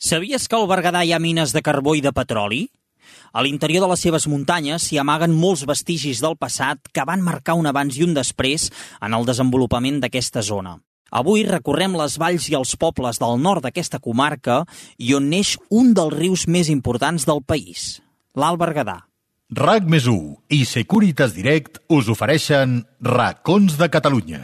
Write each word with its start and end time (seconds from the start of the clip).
Sabies 0.00 0.48
que 0.48 0.56
al 0.56 0.64
Berguedà 0.64 1.02
hi 1.04 1.10
ha 1.12 1.20
mines 1.20 1.50
de 1.52 1.60
carbó 1.60 1.92
i 1.92 2.00
de 2.00 2.10
petroli? 2.16 2.62
A 3.36 3.42
l'interior 3.44 3.82
de 3.84 3.88
les 3.90 4.00
seves 4.00 4.24
muntanyes 4.32 4.86
s'hi 4.86 4.96
amaguen 4.96 5.34
molts 5.36 5.66
vestigis 5.68 6.22
del 6.24 6.38
passat 6.40 6.88
que 6.88 7.04
van 7.04 7.20
marcar 7.20 7.52
un 7.60 7.68
abans 7.68 7.98
i 7.98 8.06
un 8.06 8.14
després 8.16 8.70
en 9.04 9.12
el 9.12 9.28
desenvolupament 9.28 9.98
d'aquesta 10.00 10.40
zona. 10.40 10.78
Avui 11.12 11.44
recorrem 11.44 11.98
les 12.00 12.16
valls 12.22 12.46
i 12.48 12.56
els 12.56 12.72
pobles 12.80 13.20
del 13.20 13.36
nord 13.44 13.66
d'aquesta 13.66 14.00
comarca 14.00 14.62
i 14.96 15.12
on 15.18 15.28
neix 15.28 15.58
un 15.68 15.92
dels 15.92 16.16
rius 16.16 16.46
més 16.48 16.72
importants 16.72 17.28
del 17.28 17.44
país, 17.44 18.00
l'Alt 18.32 18.62
Berguedà. 18.62 19.02
RAC 19.52 19.84
més 19.84 20.08
i 20.48 20.64
Securitas 20.64 21.36
Direct 21.36 21.82
us 21.92 22.08
ofereixen 22.08 22.86
Racons 23.04 23.76
de 23.76 23.90
Catalunya, 23.92 24.42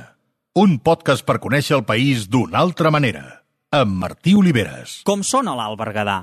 un 0.52 0.78
podcast 0.84 1.24
per 1.24 1.40
conèixer 1.40 1.78
el 1.80 1.88
país 1.88 2.28
d'una 2.28 2.60
altra 2.60 2.92
manera 2.92 3.45
amb 3.74 3.98
Martí 3.98 4.34
Oliveres. 4.38 5.00
Com 5.06 5.24
sona 5.26 5.56
l'Alt 5.58 5.78
Berguedà? 5.80 6.20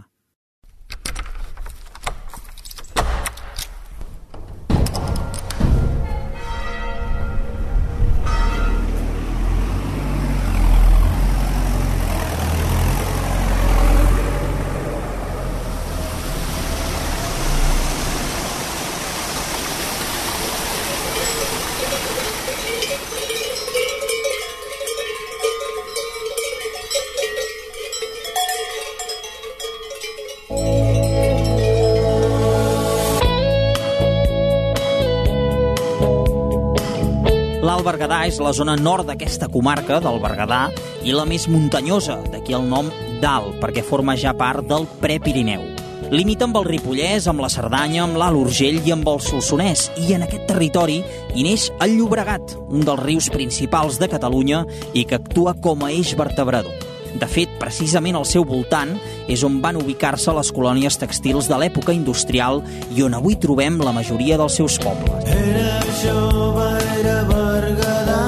L'Alt 37.84 37.98
Berguedà 37.98 38.18
és 38.30 38.38
la 38.40 38.54
zona 38.56 38.78
nord 38.80 39.10
d'aquesta 39.10 39.50
comarca, 39.52 39.98
del 40.00 40.22
Berguedà, 40.24 40.70
i 41.04 41.12
la 41.12 41.26
més 41.28 41.50
muntanyosa, 41.52 42.16
d'aquí 42.32 42.56
el 42.56 42.64
nom 42.72 42.88
d'Alt, 43.20 43.58
perquè 43.60 43.82
forma 43.84 44.16
ja 44.16 44.32
part 44.40 44.64
del 44.70 44.86
Prepirineu. 45.02 45.66
Limita 46.08 46.48
amb 46.48 46.62
el 46.62 46.70
Ripollès, 46.70 47.28
amb 47.28 47.44
la 47.44 47.50
Cerdanya, 47.52 48.06
amb 48.06 48.16
l'Alt 48.16 48.40
Urgell 48.40 48.80
i 48.88 48.94
amb 48.96 49.10
el 49.12 49.20
Solsonès, 49.20 49.90
i 50.00 50.16
en 50.16 50.24
aquest 50.24 50.48
territori 50.48 51.02
hi 51.36 51.44
neix 51.44 51.68
el 51.84 51.98
Llobregat, 51.98 52.56
un 52.70 52.88
dels 52.88 53.04
rius 53.04 53.28
principals 53.34 54.00
de 54.00 54.08
Catalunya 54.16 54.64
i 54.94 55.04
que 55.04 55.20
actua 55.20 55.52
com 55.60 55.84
a 55.84 55.92
eix 55.92 56.16
vertebrador. 56.16 56.72
De 57.20 57.28
fet, 57.28 57.52
precisament 57.60 58.16
al 58.16 58.24
seu 58.24 58.48
voltant 58.48 58.96
és 59.28 59.44
on 59.44 59.60
van 59.62 59.76
ubicar-se 59.82 60.32
les 60.40 60.56
colònies 60.56 61.02
textils 61.04 61.52
de 61.52 61.60
l'època 61.60 61.92
industrial 61.92 62.64
i 62.96 63.04
on 63.04 63.20
avui 63.20 63.36
trobem 63.36 63.84
la 63.84 63.92
majoria 63.92 64.40
dels 64.40 64.56
seus 64.62 64.80
pobles. 64.80 65.28
Era 65.28 65.84
jove, 66.00 66.83
era 67.04 67.24
Berguedà, 67.28 68.24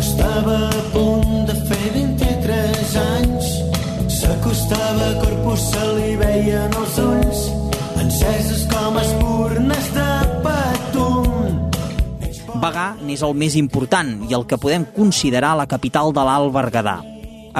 estava 0.00 0.56
a 0.68 0.82
punt 0.92 1.44
de 1.48 1.56
fer 1.68 1.90
23 1.92 2.96
anys. 3.02 3.50
S'acostava 4.16 5.08
a 5.10 5.18
Corpus, 5.20 5.66
se 5.72 5.84
li 5.98 6.16
veien 6.16 6.72
els 6.80 6.98
ulls, 7.02 7.44
enceses 8.00 8.64
com 8.72 8.98
espurnes 9.02 9.88
de 9.96 10.08
patum. 10.44 11.30
Bagà 12.62 12.92
n'és 13.02 13.24
el 13.26 13.34
més 13.36 13.56
important 13.60 14.20
i 14.28 14.36
el 14.38 14.46
que 14.48 14.60
podem 14.60 14.86
considerar 14.96 15.56
la 15.58 15.68
capital 15.68 16.14
de 16.16 16.24
l'Alt 16.24 16.52
Berguedà. 16.54 17.00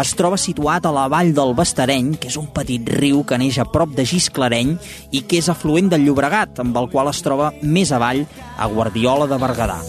Es 0.01 0.15
troba 0.17 0.39
situat 0.41 0.87
a 0.89 0.93
la 0.95 1.05
vall 1.13 1.35
del 1.37 1.53
Bastareny, 1.53 2.15
que 2.17 2.31
és 2.31 2.39
un 2.41 2.47
petit 2.57 2.87
riu 2.97 3.21
que 3.29 3.37
neix 3.37 3.59
a 3.61 3.67
prop 3.69 3.93
de 3.93 4.07
Gisclareny 4.09 4.79
i 5.13 5.21
que 5.29 5.43
és 5.43 5.51
afluent 5.53 5.93
del 5.93 6.07
Llobregat, 6.07 6.63
amb 6.65 6.79
el 6.81 6.89
qual 6.89 7.13
es 7.13 7.21
troba 7.21 7.53
més 7.61 7.93
avall 7.93 8.25
a 8.57 8.71
Guardiola 8.73 9.29
de 9.29 9.37
Berguedà. 9.43 9.83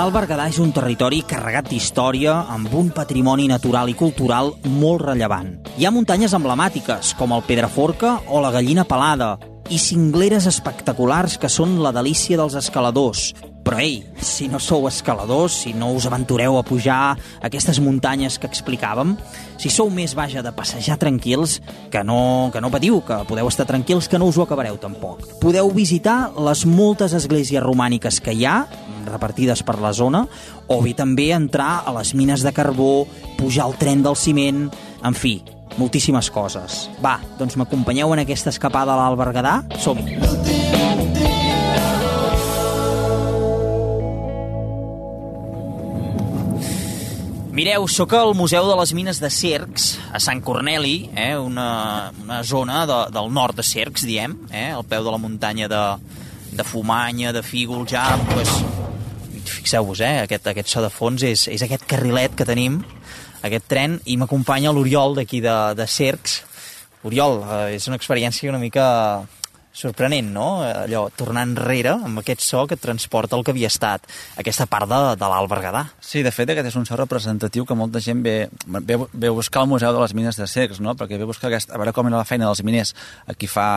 L'Alt 0.00 0.14
Berguedà 0.14 0.46
és 0.48 0.56
un 0.62 0.70
territori 0.72 1.18
carregat 1.28 1.66
d'història 1.68 2.32
amb 2.54 2.72
un 2.78 2.88
patrimoni 2.94 3.44
natural 3.50 3.90
i 3.92 3.96
cultural 3.98 4.48
molt 4.64 5.04
rellevant. 5.04 5.50
Hi 5.76 5.84
ha 5.84 5.92
muntanyes 5.92 6.32
emblemàtiques, 6.38 7.12
com 7.18 7.34
el 7.36 7.44
Pedraforca 7.44 8.16
o 8.32 8.40
la 8.40 8.52
Gallina 8.54 8.86
Pelada, 8.88 9.34
i 9.70 9.78
cingleres 9.78 10.48
espectaculars 10.50 11.38
que 11.38 11.48
són 11.48 11.78
la 11.82 11.92
delícia 11.94 12.36
dels 12.40 12.56
escaladors. 12.58 13.30
Però 13.60 13.78
ei, 13.78 14.00
si 14.24 14.48
no 14.48 14.58
sou 14.58 14.88
escaladors, 14.88 15.54
si 15.62 15.74
no 15.76 15.92
us 15.94 16.06
aventureu 16.08 16.56
a 16.58 16.64
pujar 16.66 17.14
aquestes 17.44 17.78
muntanyes 17.78 18.38
que 18.40 18.48
explicàvem, 18.48 19.12
si 19.60 19.70
sou 19.70 19.92
més, 19.92 20.16
vaja, 20.18 20.42
de 20.42 20.50
passejar 20.56 20.96
tranquils, 20.98 21.60
que 21.92 22.02
no, 22.02 22.48
que 22.52 22.62
no 22.64 22.72
patiu, 22.72 22.98
que 23.06 23.20
podeu 23.28 23.50
estar 23.52 23.68
tranquils, 23.68 24.08
que 24.08 24.18
no 24.18 24.30
us 24.32 24.40
ho 24.40 24.46
acabareu 24.46 24.80
tampoc. 24.80 25.22
Podeu 25.44 25.70
visitar 25.76 26.32
les 26.40 26.64
moltes 26.66 27.14
esglésies 27.14 27.62
romàniques 27.62 28.18
que 28.24 28.34
hi 28.34 28.48
ha, 28.48 28.64
repartides 29.06 29.62
per 29.62 29.78
la 29.78 29.92
zona, 29.94 30.24
o 30.66 30.80
bé 30.82 30.96
també 30.96 31.30
entrar 31.36 31.84
a 31.84 31.94
les 32.00 32.14
mines 32.16 32.42
de 32.42 32.56
carbó, 32.56 33.06
pujar 33.38 33.68
al 33.68 33.78
tren 33.78 34.02
del 34.02 34.16
ciment, 34.16 34.66
en 35.04 35.16
fi, 35.16 35.38
moltíssimes 35.78 36.30
coses. 36.34 36.88
Va, 37.04 37.18
doncs 37.38 37.58
m'acompanyeu 37.60 38.12
en 38.14 38.24
aquesta 38.24 38.50
escapada 38.54 38.94
a 38.94 39.00
l'Alt 39.00 39.20
Berguedà? 39.20 39.60
Som-hi! 39.78 40.18
Mireu, 47.50 47.84
sóc 47.90 48.14
al 48.14 48.30
Museu 48.38 48.64
de 48.64 48.74
les 48.78 48.92
Mines 48.94 49.18
de 49.20 49.28
Cercs, 49.28 49.98
a 50.14 50.20
Sant 50.22 50.38
Corneli, 50.40 51.10
eh, 51.18 51.34
una, 51.36 52.12
una 52.22 52.38
zona 52.46 52.84
de, 52.88 52.98
del 53.12 53.28
nord 53.34 53.58
de 53.58 53.64
Cercs, 53.66 54.06
diem, 54.06 54.36
eh, 54.48 54.70
al 54.70 54.86
peu 54.88 55.02
de 55.04 55.12
la 55.12 55.18
muntanya 55.18 55.66
de, 55.68 55.82
de 56.56 56.64
Fumanya, 56.64 57.34
de 57.36 57.42
Fígol, 57.42 57.82
ja, 57.90 58.06
pues, 58.30 58.54
fixeu-vos, 59.50 60.00
eh, 60.00 60.22
aquest, 60.22 60.46
aquest 60.54 60.70
so 60.72 60.80
de 60.80 60.92
fons 60.94 61.26
és, 61.26 61.48
és 61.52 61.66
aquest 61.66 61.84
carrilet 61.90 62.38
que 62.38 62.46
tenim, 62.48 62.80
aquest 63.46 63.68
tren, 63.70 63.98
i 64.04 64.16
m'acompanya 64.20 64.72
l'Oriol 64.74 65.18
d'aquí 65.18 65.42
de, 65.44 65.56
de 65.78 65.86
Cercs. 65.88 66.40
Oriol, 67.08 67.40
eh, 67.44 67.76
és 67.76 67.86
una 67.88 67.96
experiència 68.00 68.50
una 68.52 68.60
mica 68.62 68.86
sorprenent, 69.72 70.32
no? 70.34 70.48
Allò, 70.66 71.04
tornar 71.14 71.44
enrere 71.46 71.92
amb 71.94 72.20
aquest 72.20 72.42
so 72.42 72.64
que 72.66 72.76
transporta 72.76 73.36
el 73.38 73.44
que 73.46 73.54
havia 73.54 73.70
estat 73.70 74.06
aquesta 74.40 74.66
part 74.70 74.90
de, 74.90 74.98
de 75.20 75.30
l'Alt 75.30 75.50
Berguedà. 75.50 75.84
Sí, 76.02 76.24
de 76.26 76.32
fet, 76.34 76.50
aquest 76.50 76.72
és 76.72 76.78
un 76.80 76.86
so 76.88 76.98
representatiu 76.98 77.66
que 77.66 77.78
molta 77.78 78.02
gent 78.02 78.22
ve, 78.26 78.36
ve, 78.66 78.98
ve 78.98 79.30
a 79.30 79.36
buscar 79.36 79.62
al 79.62 79.70
Museu 79.70 79.94
de 79.94 80.02
les 80.02 80.14
Mines 80.18 80.38
de 80.40 80.48
Cercs, 80.50 80.82
no? 80.82 80.96
perquè 80.98 81.18
ve 81.18 81.28
a 81.28 81.30
buscar 81.30 81.52
aquest, 81.52 81.70
a 81.70 81.78
veure 81.78 81.94
com 81.96 82.10
era 82.10 82.18
la 82.18 82.28
feina 82.28 82.50
dels 82.50 82.64
miners 82.66 82.94
aquí 83.30 83.48
fa 83.50 83.70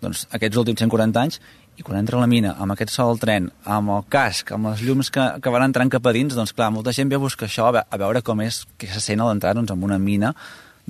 doncs, 0.00 0.26
aquests 0.36 0.60
últims 0.60 0.80
140 0.80 1.20
anys, 1.20 1.40
i 1.80 1.84
quan 1.84 1.96
entra 1.96 2.20
la 2.20 2.28
mina, 2.28 2.52
amb 2.60 2.74
aquest 2.74 2.92
sol 2.92 3.14
del 3.14 3.22
tren, 3.22 3.50
amb 3.64 3.94
el 3.94 4.02
casc, 4.12 4.52
amb 4.52 4.68
les 4.68 4.82
llums 4.84 5.08
que, 5.12 5.26
que 5.40 5.52
van 5.52 5.64
entrant 5.64 5.88
cap 5.92 6.04
a 6.06 6.12
dins, 6.12 6.36
doncs 6.36 6.52
clar, 6.52 6.68
molta 6.74 6.92
gent 6.92 7.08
ve 7.08 7.16
a 7.16 7.22
buscar 7.22 7.48
això, 7.48 7.70
a, 7.70 7.76
ve, 7.78 7.84
a 7.88 8.00
veure 8.02 8.20
com 8.26 8.42
és, 8.44 8.66
que 8.76 8.90
se 8.92 9.00
sent 9.00 9.22
a 9.22 9.30
l'entrar 9.30 9.54
doncs, 9.56 9.72
en 9.72 9.86
una 9.88 9.96
mina 10.00 10.34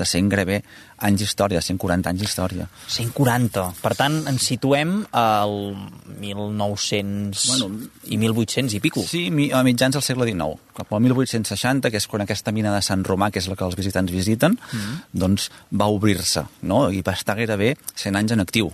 de 0.01 0.07
100 0.09 0.33
gairebé 0.33 0.59
anys 1.07 1.23
d'història, 1.23 1.63
140 1.63 2.11
anys 2.11 2.25
d'història. 2.25 2.67
140. 2.91 3.67
Per 3.85 3.95
tant, 3.99 4.19
ens 4.33 4.49
situem 4.51 4.97
al 5.17 5.55
1900 6.19 7.47
Bueno, 7.53 7.71
i 8.11 8.19
1800 8.19 8.77
i 8.81 8.83
pico. 8.83 9.07
Sí, 9.07 9.25
a 9.55 9.63
mitjans 9.67 9.95
del 9.95 10.05
segle 10.05 10.27
XIX, 10.27 10.59
cap 10.77 10.91
al 10.91 11.05
1860, 11.07 11.93
que 11.93 12.03
és 12.03 12.11
quan 12.11 12.27
aquesta 12.27 12.55
mina 12.57 12.75
de 12.75 12.83
Sant 12.83 13.07
Romà, 13.07 13.31
que 13.31 13.43
és 13.43 13.51
la 13.51 13.59
que 13.61 13.69
els 13.69 13.79
visitants 13.79 14.11
visiten, 14.11 14.59
doncs 15.13 15.51
va 15.71 15.91
obrir-se, 15.93 16.49
no? 16.67 16.89
i 16.91 17.05
va 17.07 17.15
estar 17.15 17.39
gairebé 17.39 17.77
100 17.95 18.25
anys 18.25 18.39
en 18.39 18.49
actiu. 18.49 18.73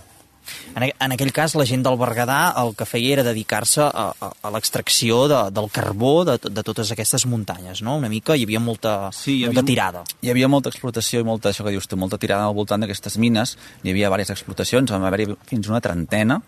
En, 0.75 0.83
en 0.87 1.11
aquell 1.15 1.31
cas, 1.33 1.55
la 1.55 1.65
gent 1.65 1.83
del 1.85 1.97
Berguedà 1.97 2.53
el 2.61 2.73
que 2.77 2.85
feia 2.85 3.13
era 3.17 3.23
dedicar-se 3.27 3.81
a, 3.87 4.05
a, 4.13 4.29
a 4.41 4.51
l'extracció 4.53 5.23
de, 5.31 5.39
del 5.55 5.69
carbó 5.73 6.25
de, 6.27 6.37
de 6.41 6.63
totes 6.63 6.91
aquestes 6.93 7.25
muntanyes, 7.25 7.81
no? 7.85 7.97
Una 7.97 8.09
mica 8.09 8.35
hi 8.37 8.43
havia 8.47 8.59
molta, 8.63 9.09
Sí, 9.15 9.39
hi 9.41 9.45
molta 9.45 9.61
havia- 9.61 9.71
tirada. 9.73 10.03
Hi 10.21 10.29
havia 10.33 10.47
molta 10.51 10.69
explotació 10.69 11.21
i 11.23 11.27
molta, 11.27 11.49
això 11.51 11.65
que 11.65 11.73
dius 11.75 11.87
tu, 11.87 11.97
molta 11.97 12.17
tirada 12.21 12.45
al 12.47 12.55
voltant 12.57 12.81
d'aquestes 12.85 13.17
mines. 13.17 13.57
Hi 13.83 13.91
havia 13.91 14.07
diverses 14.11 14.35
explotacions, 14.37 14.91
vam 14.91 15.03
haver-hi 15.09 15.31
fins 15.49 15.67
una 15.71 15.81
trentena, 15.81 16.41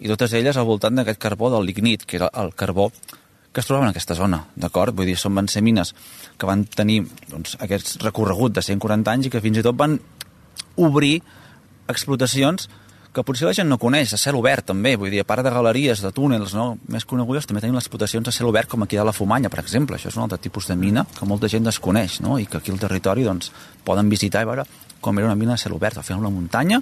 i 0.00 0.08
totes 0.10 0.32
elles 0.36 0.56
al 0.60 0.66
voltant 0.68 0.98
d'aquest 0.98 1.18
carbó 1.22 1.48
del 1.54 1.64
lignit, 1.64 2.02
que 2.04 2.18
era 2.18 2.28
el 2.36 2.50
carbó 2.54 2.90
que 3.56 3.62
es 3.62 3.66
trobava 3.70 3.86
en 3.86 3.90
aquesta 3.94 4.12
zona, 4.14 4.42
d'acord? 4.60 4.92
Vull 4.92 5.06
dir, 5.08 5.14
són 5.16 5.32
van 5.38 5.46
ser 5.48 5.62
mines 5.64 5.94
que 6.36 6.44
van 6.44 6.66
tenir 6.68 6.98
doncs, 7.30 7.54
aquest 7.64 7.94
recorregut 8.02 8.52
de 8.52 8.60
140 8.60 9.08
anys 9.14 9.28
i 9.28 9.30
que 9.32 9.40
fins 9.40 9.56
i 9.56 9.62
tot 9.64 9.78
van 9.80 9.94
obrir 10.76 11.22
explotacions 11.88 12.68
que 13.16 13.24
potser 13.24 13.46
la 13.48 13.54
gent 13.56 13.70
no 13.70 13.78
coneix, 13.80 14.12
a 14.12 14.20
cel 14.20 14.36
obert 14.36 14.66
també, 14.68 14.92
vull 15.00 15.08
dir, 15.08 15.22
a 15.22 15.28
part 15.28 15.40
de 15.44 15.52
galeries, 15.52 16.02
de 16.04 16.10
túnels, 16.12 16.52
no? 16.52 16.74
més 16.92 17.06
conegudes, 17.08 17.48
també 17.48 17.62
tenim 17.64 17.78
les 17.78 17.86
explotacions 17.86 18.28
a 18.28 18.34
cel 18.34 18.50
obert 18.50 18.68
com 18.68 18.84
aquí 18.84 18.98
a 19.00 19.06
la 19.08 19.14
Fumanya, 19.16 19.48
per 19.52 19.62
exemple. 19.62 19.96
Això 19.96 20.10
és 20.12 20.18
un 20.18 20.26
altre 20.26 20.36
tipus 20.42 20.68
de 20.68 20.76
mina 20.76 21.06
que 21.16 21.28
molta 21.28 21.48
gent 21.48 21.64
desconeix, 21.64 22.20
no? 22.20 22.36
i 22.36 22.44
que 22.44 22.60
aquí 22.60 22.74
al 22.74 22.82
territori 22.82 23.24
doncs, 23.24 23.48
poden 23.88 24.12
visitar 24.12 24.44
i 24.44 24.50
veure 24.50 24.66
com 25.00 25.18
era 25.18 25.28
una 25.30 25.38
mina 25.38 25.54
a 25.54 25.60
cel 25.60 25.72
obert, 25.76 25.96
al 25.96 26.04
final 26.04 26.24
una 26.24 26.34
muntanya 26.34 26.80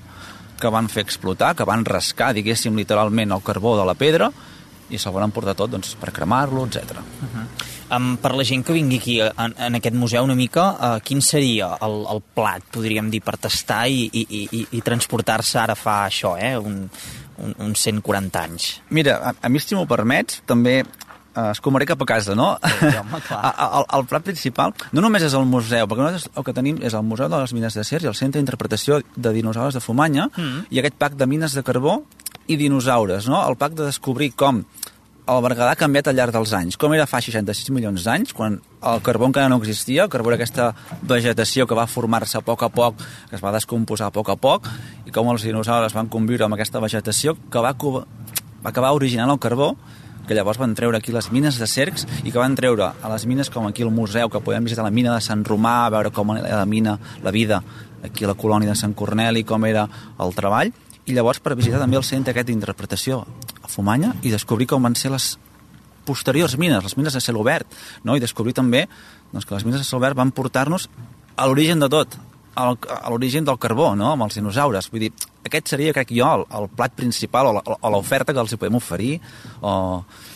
que 0.60 0.70
van 0.72 0.88
fer 0.88 1.04
explotar, 1.04 1.52
que 1.58 1.66
van 1.68 1.84
rascar, 1.84 2.32
diguéssim, 2.34 2.74
literalment 2.78 3.34
el 3.34 3.42
carbó 3.44 3.76
de 3.78 3.86
la 3.86 3.94
pedra, 3.98 4.30
i 4.88 4.98
se'l 4.98 5.14
van 5.14 5.28
emportar 5.28 5.56
tot 5.58 5.72
doncs, 5.72 5.94
per 6.00 6.12
cremar-lo, 6.14 6.66
etc. 6.66 7.02
Um, 7.94 8.16
per 8.18 8.32
la 8.34 8.44
gent 8.46 8.64
que 8.66 8.74
vingui 8.74 8.98
aquí 8.98 9.16
en, 9.22 9.54
en 9.58 9.78
aquest 9.78 9.96
museu 9.98 10.24
una 10.24 10.34
mica, 10.38 10.64
uh, 10.72 11.00
quin 11.04 11.20
seria 11.22 11.74
el, 11.84 12.00
el 12.10 12.22
plat, 12.34 12.64
podríem 12.74 13.10
dir, 13.12 13.20
per 13.24 13.36
tastar 13.38 13.84
i, 13.92 14.08
i, 14.10 14.24
i, 14.30 14.62
i 14.78 14.82
transportar-se 14.84 15.58
ara 15.60 15.76
fa 15.78 16.04
això, 16.08 16.34
eh? 16.40 16.54
un, 16.58 16.84
un, 17.38 17.56
uns 17.68 17.84
140 17.86 18.40
anys? 18.42 18.68
Mira, 18.90 19.18
a, 19.20 19.34
a 19.40 19.50
mi 19.52 19.62
si 19.62 19.76
m'ho 19.76 19.86
permets, 19.90 20.40
també 20.48 20.80
eh, 20.80 21.50
es 21.50 21.60
comaré 21.60 21.86
cap 21.86 22.02
a 22.02 22.08
casa, 22.08 22.34
no? 22.38 22.54
Sí, 22.62 22.90
home, 23.00 23.20
el, 23.68 23.86
el 23.98 24.08
plat 24.10 24.26
principal 24.26 24.74
no 24.92 25.04
només 25.04 25.26
és 25.28 25.36
el 25.36 25.46
museu, 25.50 25.86
perquè 25.90 26.06
nosaltres 26.06 26.30
el 26.34 26.46
que 26.46 26.56
tenim 26.56 26.82
és 26.82 26.96
el 26.96 27.06
Museu 27.06 27.30
de 27.30 27.40
les 27.42 27.54
Mines 27.56 27.78
de 27.78 27.84
Cer 27.86 28.02
i 28.04 28.10
el 28.10 28.18
Centre 28.18 28.40
d'Interpretació 28.40 29.02
de 29.14 29.34
Dinosaures 29.36 29.76
de 29.76 29.84
Fumanya 29.84 30.30
Mm. 30.34 30.66
i 30.70 30.80
aquest 30.80 30.96
pack 30.98 31.18
de 31.20 31.26
mines 31.30 31.54
de 31.54 31.62
carbó 31.62 32.02
i 32.46 32.56
dinosaures, 32.60 33.28
no? 33.30 33.38
El 33.48 33.56
pack 33.56 33.72
de 33.78 33.86
descobrir 33.86 34.34
com 34.36 34.64
el 35.24 35.40
Berguedà 35.40 35.70
ha 35.72 35.78
canviat 35.80 36.10
al 36.10 36.18
llarg 36.18 36.34
dels 36.36 36.52
anys. 36.52 36.76
Com 36.80 36.92
era 36.92 37.06
fa 37.08 37.20
66 37.24 37.70
milions 37.72 38.04
d'anys, 38.04 38.34
quan 38.36 38.58
el 38.84 39.00
carbó 39.04 39.24
encara 39.30 39.48
no 39.48 39.56
existia, 39.62 40.04
el 40.04 40.12
carbó 40.12 40.30
era 40.30 40.36
aquesta 40.36 40.72
vegetació 41.00 41.64
que 41.66 41.78
va 41.78 41.86
formar-se 41.88 42.36
a 42.38 42.42
poc 42.44 42.66
a 42.66 42.68
poc, 42.68 43.00
que 43.30 43.38
es 43.38 43.44
va 43.44 43.54
descomposar 43.54 44.10
a 44.10 44.14
poc 44.14 44.34
a 44.34 44.36
poc, 44.36 44.68
i 45.08 45.14
com 45.14 45.30
els 45.32 45.46
dinosaures 45.48 45.96
van 45.96 46.12
conviure 46.12 46.44
amb 46.44 46.58
aquesta 46.58 46.82
vegetació 46.84 47.38
que 47.50 47.64
va, 47.64 47.72
va 47.72 48.04
acabar 48.68 48.92
originant 48.92 49.32
el 49.32 49.40
carbó, 49.40 49.72
que 50.28 50.36
llavors 50.36 50.60
van 50.60 50.76
treure 50.76 51.00
aquí 51.00 51.12
les 51.12 51.30
mines 51.32 51.56
de 51.60 51.66
cercs 51.68 52.06
i 52.24 52.30
que 52.30 52.38
van 52.40 52.54
treure 52.56 52.92
a 52.92 53.12
les 53.12 53.24
mines 53.28 53.50
com 53.52 53.66
aquí 53.68 53.84
al 53.84 53.92
museu, 53.92 54.28
que 54.28 54.44
podem 54.44 54.64
visitar 54.64 54.84
la 54.84 54.92
mina 54.92 55.16
de 55.16 55.24
Sant 55.24 55.44
Romà, 55.44 55.88
veure 55.92 56.12
com 56.12 56.36
era 56.36 56.60
la 56.60 56.68
mina, 56.68 56.98
la 57.24 57.32
vida 57.32 57.62
aquí 58.04 58.24
a 58.24 58.32
la 58.32 58.36
colònia 58.36 58.72
de 58.72 58.76
Sant 58.76 58.92
Corneli, 58.92 59.44
com 59.44 59.64
era 59.64 59.88
el 60.20 60.36
treball, 60.36 60.72
i 61.06 61.16
llavors 61.16 61.40
per 61.44 61.56
visitar 61.58 61.80
també 61.82 61.98
el 62.00 62.06
centre 62.06 62.32
aquest 62.32 62.48
d'interpretació 62.48 63.22
a 63.62 63.70
Fumanya 63.70 64.14
i 64.22 64.32
descobrir 64.32 64.68
com 64.70 64.84
van 64.84 64.96
ser 64.96 65.12
les 65.12 65.34
posteriors 66.04 66.56
mines, 66.60 66.84
les 66.84 66.96
mines 66.96 67.16
de 67.16 67.20
cel 67.20 67.36
obert, 67.40 67.68
no? 68.04 68.16
i 68.16 68.22
descobrir 68.22 68.54
també 68.56 68.84
doncs, 69.32 69.44
que 69.44 69.56
les 69.56 69.64
mines 69.64 69.80
de 69.80 69.88
cel 69.88 69.98
obert 69.98 70.16
van 70.16 70.32
portar-nos 70.36 70.88
a 71.36 71.48
l'origen 71.48 71.80
de 71.80 71.88
tot, 71.90 72.16
a 72.54 73.10
l'origen 73.10 73.44
del 73.44 73.58
carbó, 73.58 73.94
no? 73.98 74.12
amb 74.12 74.28
els 74.28 74.36
dinosaures. 74.38 74.90
Vull 74.92 75.06
dir, 75.06 75.12
aquest 75.44 75.72
seria, 75.74 75.94
crec 75.96 76.12
jo, 76.14 76.28
el, 76.28 76.46
el 76.60 76.68
plat 76.76 76.94
principal 76.94 77.50
o 77.50 77.90
l'oferta 77.90 78.32
que 78.32 78.44
els 78.44 78.54
hi 78.54 78.60
podem 78.60 78.78
oferir, 78.78 79.16
o 79.60 79.74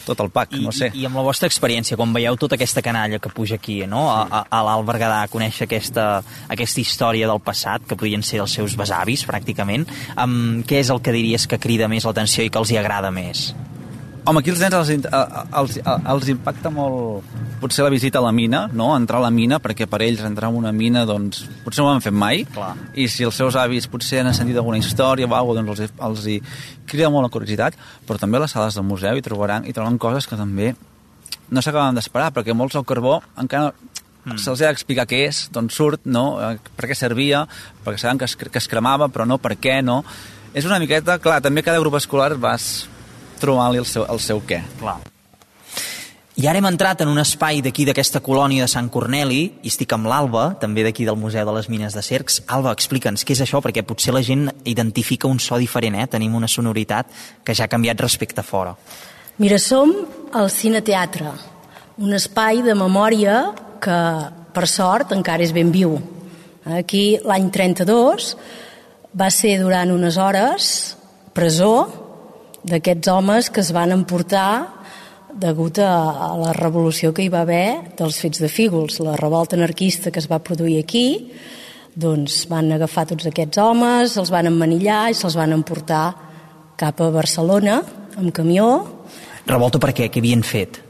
tot 0.08 0.24
el 0.24 0.32
pack, 0.34 0.56
I, 0.56 0.64
no 0.64 0.74
sé. 0.74 0.90
I, 0.92 1.04
I 1.04 1.08
amb 1.08 1.20
la 1.20 1.24
vostra 1.26 1.50
experiència, 1.50 1.98
quan 2.00 2.12
veieu 2.16 2.38
tota 2.40 2.58
aquesta 2.58 2.82
canalla 2.84 3.20
que 3.22 3.32
puja 3.34 3.58
aquí, 3.60 3.80
no? 3.86 4.08
a, 4.12 4.24
a, 4.24 4.42
a 4.58 4.62
l'Alt 4.66 4.88
Berguedà, 4.88 5.22
a 5.22 5.32
conèixer 5.32 5.68
aquesta, 5.68 6.08
aquesta 6.48 6.82
història 6.82 7.30
del 7.30 7.42
passat, 7.44 7.84
que 7.88 7.98
podrien 7.98 8.24
ser 8.24 8.42
els 8.44 8.56
seus 8.58 8.76
besavis, 8.78 9.26
pràcticament, 9.28 9.88
um, 10.16 10.62
què 10.68 10.82
és 10.82 10.92
el 10.94 11.02
que 11.04 11.14
diries 11.14 11.48
que 11.48 11.60
crida 11.62 11.90
més 11.90 12.08
l'atenció 12.08 12.46
i 12.46 12.52
que 12.52 12.62
els 12.62 12.72
hi 12.72 12.80
agrada 12.80 13.12
més? 13.14 13.50
Home, 14.28 14.42
aquí 14.42 14.52
els 14.52 14.60
nens 14.60 14.74
els, 14.76 15.06
els, 15.56 15.76
els 16.12 16.26
impacta 16.28 16.68
molt 16.68 17.24
potser 17.62 17.86
la 17.86 17.92
visita 17.94 18.20
a 18.20 18.24
la 18.26 18.32
mina, 18.36 18.66
no? 18.76 18.90
entrar 18.92 19.22
a 19.22 19.24
la 19.24 19.30
mina, 19.32 19.56
perquè 19.56 19.86
per 19.88 20.02
ells 20.04 20.20
entrar 20.26 20.50
en 20.52 20.58
una 20.58 20.72
mina 20.72 21.06
doncs, 21.08 21.46
potser 21.64 21.80
no 21.80 21.88
ho 21.88 21.94
han 21.94 22.04
fet 22.04 22.12
mai, 22.12 22.42
Clar. 22.52 22.74
i 22.92 23.06
si 23.08 23.24
els 23.24 23.38
seus 23.40 23.56
avis 23.56 23.88
potser 23.88 24.20
han 24.20 24.36
sentit 24.36 24.58
alguna 24.60 24.82
història 24.82 25.24
o 25.24 25.32
alguna 25.32 25.64
cosa, 25.64 25.88
doncs 25.88 25.96
els, 25.96 26.26
els 26.26 26.26
hi 26.28 26.84
crida 26.92 27.08
molt 27.14 27.24
la 27.24 27.32
curiositat, 27.32 27.78
però 28.04 28.20
també 28.20 28.36
a 28.36 28.42
les 28.44 28.52
sales 28.52 28.76
del 28.76 28.84
museu 28.84 29.16
hi 29.16 29.24
trobaran, 29.24 29.64
hi 29.64 29.72
trobaran 29.72 29.96
coses 30.02 30.28
que 30.28 30.36
també 30.36 30.74
no 31.48 31.64
s'acaben 31.64 31.96
d'esperar, 31.96 32.28
perquè 32.36 32.52
molts 32.52 32.76
el 32.76 32.84
carbó 32.84 33.22
encara 33.40 33.72
mm. 33.72 34.36
se'ls 34.36 34.60
ha 34.60 34.68
d'explicar 34.68 35.08
què 35.08 35.22
és, 35.30 35.46
d'on 35.56 35.72
surt, 35.72 36.04
no? 36.04 36.26
Eh, 36.36 36.60
per 36.76 36.92
què 36.92 36.98
servia, 37.00 37.46
perquè 37.80 38.04
saben 38.04 38.20
que 38.20 38.28
es, 38.28 38.36
que 38.36 38.60
es 38.60 38.68
cremava, 38.68 39.08
però 39.08 39.24
no 39.24 39.40
per 39.40 39.56
què, 39.56 39.80
no? 39.80 40.02
És 40.52 40.68
una 40.68 40.80
miqueta, 40.84 41.16
clar, 41.16 41.40
també 41.40 41.64
cada 41.64 41.80
grup 41.80 41.96
escolar 41.96 42.34
vas 42.36 42.88
trobant-li 43.40 43.80
el 43.80 43.86
seu, 43.88 44.04
el 44.08 44.20
seu 44.22 44.42
què. 44.44 44.62
Clar. 44.80 44.98
I 46.38 46.46
ara 46.46 46.60
hem 46.60 46.68
entrat 46.68 47.00
en 47.02 47.08
un 47.10 47.18
espai 47.18 47.58
d'aquí 47.66 47.82
d'aquesta 47.82 48.20
colònia 48.22 48.62
de 48.62 48.70
Sant 48.70 48.86
Corneli 48.94 49.40
i 49.58 49.70
estic 49.72 49.90
amb 49.96 50.06
l'Alba, 50.06 50.52
també 50.62 50.84
d'aquí 50.86 51.02
del 51.02 51.18
Museu 51.18 51.42
de 51.42 51.54
les 51.56 51.66
Mines 51.66 51.96
de 51.98 52.02
Cercs. 52.06 52.44
Alba, 52.46 52.70
explica'ns 52.76 53.26
què 53.26 53.34
és 53.34 53.42
això, 53.42 53.58
perquè 53.58 53.82
potser 53.82 54.14
la 54.14 54.22
gent 54.22 54.44
identifica 54.62 55.26
un 55.26 55.40
so 55.42 55.58
diferent, 55.58 55.96
eh? 55.98 56.06
Tenim 56.06 56.36
una 56.38 56.46
sonoritat 56.46 57.10
que 57.42 57.56
ja 57.58 57.66
ha 57.66 57.72
canviat 57.72 57.98
respecte 58.06 58.38
a 58.38 58.46
fora. 58.46 58.76
Mira, 59.42 59.58
som 59.58 59.90
al 60.30 60.46
Cineteatre, 60.54 61.32
un 61.98 62.14
espai 62.14 62.62
de 62.62 62.78
memòria 62.78 63.40
que, 63.82 63.98
per 64.54 64.66
sort, 64.70 65.10
encara 65.18 65.42
és 65.42 65.50
ben 65.50 65.74
viu. 65.74 65.98
Aquí, 66.78 67.18
l'any 67.26 67.50
32, 67.50 68.30
va 69.18 69.30
ser 69.34 69.56
durant 69.58 69.90
unes 69.90 70.22
hores 70.22 70.70
presó 71.34 71.97
d'aquests 72.66 73.10
homes 73.12 73.50
que 73.50 73.62
es 73.62 73.70
van 73.74 73.92
emportar 73.94 74.78
degut 75.38 75.78
a, 75.78 75.92
la 76.40 76.52
revolució 76.56 77.12
que 77.14 77.22
hi 77.22 77.30
va 77.30 77.44
haver 77.46 77.94
dels 77.98 78.18
fets 78.18 78.42
de 78.42 78.50
Fígols, 78.50 78.98
la 79.04 79.16
revolta 79.16 79.56
anarquista 79.56 80.10
que 80.10 80.18
es 80.18 80.28
va 80.30 80.40
produir 80.42 80.80
aquí, 80.82 81.30
doncs 81.94 82.44
van 82.50 82.72
agafar 82.74 83.06
tots 83.12 83.28
aquests 83.30 83.60
homes, 83.62 84.16
els 84.18 84.32
van 84.34 84.50
emmanillar 84.50 85.08
i 85.10 85.16
se'ls 85.18 85.38
van 85.38 85.54
emportar 85.54 86.04
cap 86.78 87.00
a 87.02 87.10
Barcelona 87.14 87.80
amb 88.18 88.32
camió. 88.34 88.68
Revolta 89.46 89.80
per 89.82 89.94
què? 89.94 90.10
Què 90.10 90.22
havien 90.22 90.44
fet? 90.46 90.82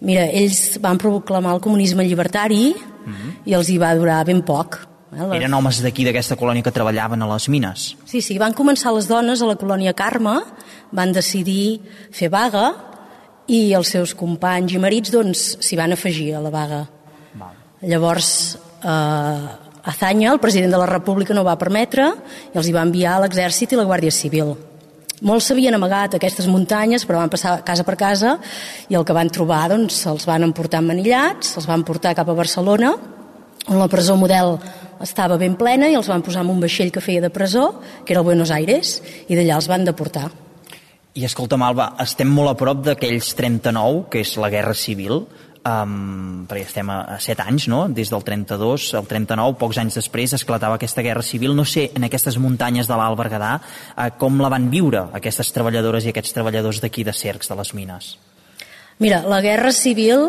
Mira, 0.00 0.24
ells 0.26 0.78
van 0.80 0.98
proclamar 1.00 1.54
el 1.56 1.64
comunisme 1.64 2.04
llibertari 2.08 2.70
i 3.44 3.56
els 3.56 3.68
hi 3.68 3.76
va 3.80 3.94
durar 3.96 4.24
ben 4.24 4.40
poc. 4.44 4.89
Eh? 5.12 5.24
Les- 5.26 5.40
Eren 5.40 5.54
homes 5.54 5.80
d'aquí, 5.82 6.04
d'aquesta 6.06 6.36
colònia 6.36 6.62
que 6.62 6.70
treballaven 6.70 7.22
a 7.22 7.26
les 7.32 7.48
mines. 7.48 7.96
Sí, 8.06 8.20
sí, 8.22 8.38
van 8.38 8.54
començar 8.54 8.92
les 8.94 9.08
dones 9.08 9.42
a 9.42 9.46
la 9.46 9.56
colònia 9.56 9.92
Carme, 9.94 10.36
van 10.92 11.12
decidir 11.12 11.80
fer 12.12 12.28
vaga 12.30 12.74
i 13.50 13.72
els 13.74 13.88
seus 13.88 14.14
companys 14.14 14.72
i 14.72 14.78
marits 14.78 15.10
doncs 15.10 15.56
s'hi 15.60 15.76
van 15.76 15.92
afegir 15.92 16.34
a 16.36 16.40
la 16.40 16.50
vaga. 16.50 16.86
Llavors, 17.82 18.58
eh, 18.84 19.48
Azanya, 19.82 20.32
el 20.32 20.38
president 20.38 20.70
de 20.72 20.78
la 20.78 20.86
República, 20.86 21.32
no 21.32 21.42
va 21.42 21.56
permetre 21.58 22.10
i 22.52 22.58
els 22.58 22.68
hi 22.68 22.72
va 22.76 22.82
enviar 22.84 23.18
l'exèrcit 23.22 23.72
i 23.72 23.76
la 23.76 23.86
Guàrdia 23.88 24.12
Civil. 24.12 24.54
Molts 25.22 25.46
s'havien 25.48 25.74
amagat 25.74 26.14
a 26.14 26.16
aquestes 26.20 26.46
muntanyes, 26.48 27.06
però 27.08 27.16
van 27.20 27.28
passar 27.32 27.62
casa 27.64 27.84
per 27.84 27.96
casa 27.96 28.38
i 28.88 28.94
el 28.96 29.04
que 29.04 29.12
van 29.16 29.28
trobar 29.32 29.68
doncs, 29.72 29.94
se'ls 30.04 30.26
van 30.28 30.44
emportar 30.44 30.80
manillats, 30.84 31.54
se'ls 31.54 31.66
van 31.66 31.82
portar 31.84 32.14
cap 32.14 32.28
a 32.28 32.36
Barcelona, 32.36 32.94
on 33.68 33.78
la 33.78 33.88
presó 33.88 34.16
model 34.16 34.58
estava 35.02 35.38
ben 35.40 35.56
plena 35.60 35.88
i 35.90 35.96
els 35.98 36.08
van 36.10 36.22
posar 36.22 36.44
en 36.44 36.52
un 36.52 36.60
vaixell 36.62 36.92
que 36.92 37.02
feia 37.04 37.22
de 37.24 37.32
presó, 37.32 37.80
que 38.04 38.14
era 38.14 38.20
el 38.20 38.28
Buenos 38.28 38.52
Aires, 38.54 39.00
i 39.28 39.36
d'allà 39.38 39.56
els 39.58 39.68
van 39.70 39.84
deportar. 39.88 40.28
I 41.14 41.24
escolta'm, 41.26 41.62
Alba, 41.66 41.94
estem 42.02 42.28
molt 42.30 42.52
a 42.52 42.58
prop 42.58 42.84
d'aquells 42.86 43.32
39, 43.34 44.04
que 44.12 44.22
és 44.22 44.36
la 44.38 44.50
Guerra 44.52 44.76
Civil, 44.78 45.24
um, 45.66 46.44
perquè 46.48 46.68
estem 46.68 46.92
a, 46.92 47.00
a 47.16 47.18
7 47.20 47.46
anys, 47.50 47.66
no?, 47.72 47.82
des 47.90 48.12
del 48.12 48.22
32 48.26 48.92
al 49.00 49.08
39, 49.10 49.56
pocs 49.58 49.80
anys 49.82 49.98
després 49.98 50.36
esclatava 50.36 50.78
aquesta 50.78 51.02
Guerra 51.02 51.24
Civil. 51.26 51.56
No 51.56 51.66
sé, 51.66 51.88
en 51.96 52.06
aquestes 52.06 52.38
muntanyes 52.38 52.86
de 52.86 52.98
l'Alt 52.98 53.18
Berguedà, 53.18 53.56
uh, 53.58 54.08
com 54.20 54.38
la 54.40 54.52
van 54.52 54.70
viure 54.70 55.08
aquestes 55.18 55.50
treballadores 55.56 56.06
i 56.06 56.14
aquests 56.14 56.36
treballadors 56.36 56.80
d'aquí 56.84 57.04
de 57.04 57.16
cercs, 57.16 57.50
de 57.50 57.58
les 57.58 57.74
mines? 57.74 58.14
Mira, 59.00 59.24
la 59.26 59.40
Guerra 59.40 59.72
Civil, 59.72 60.28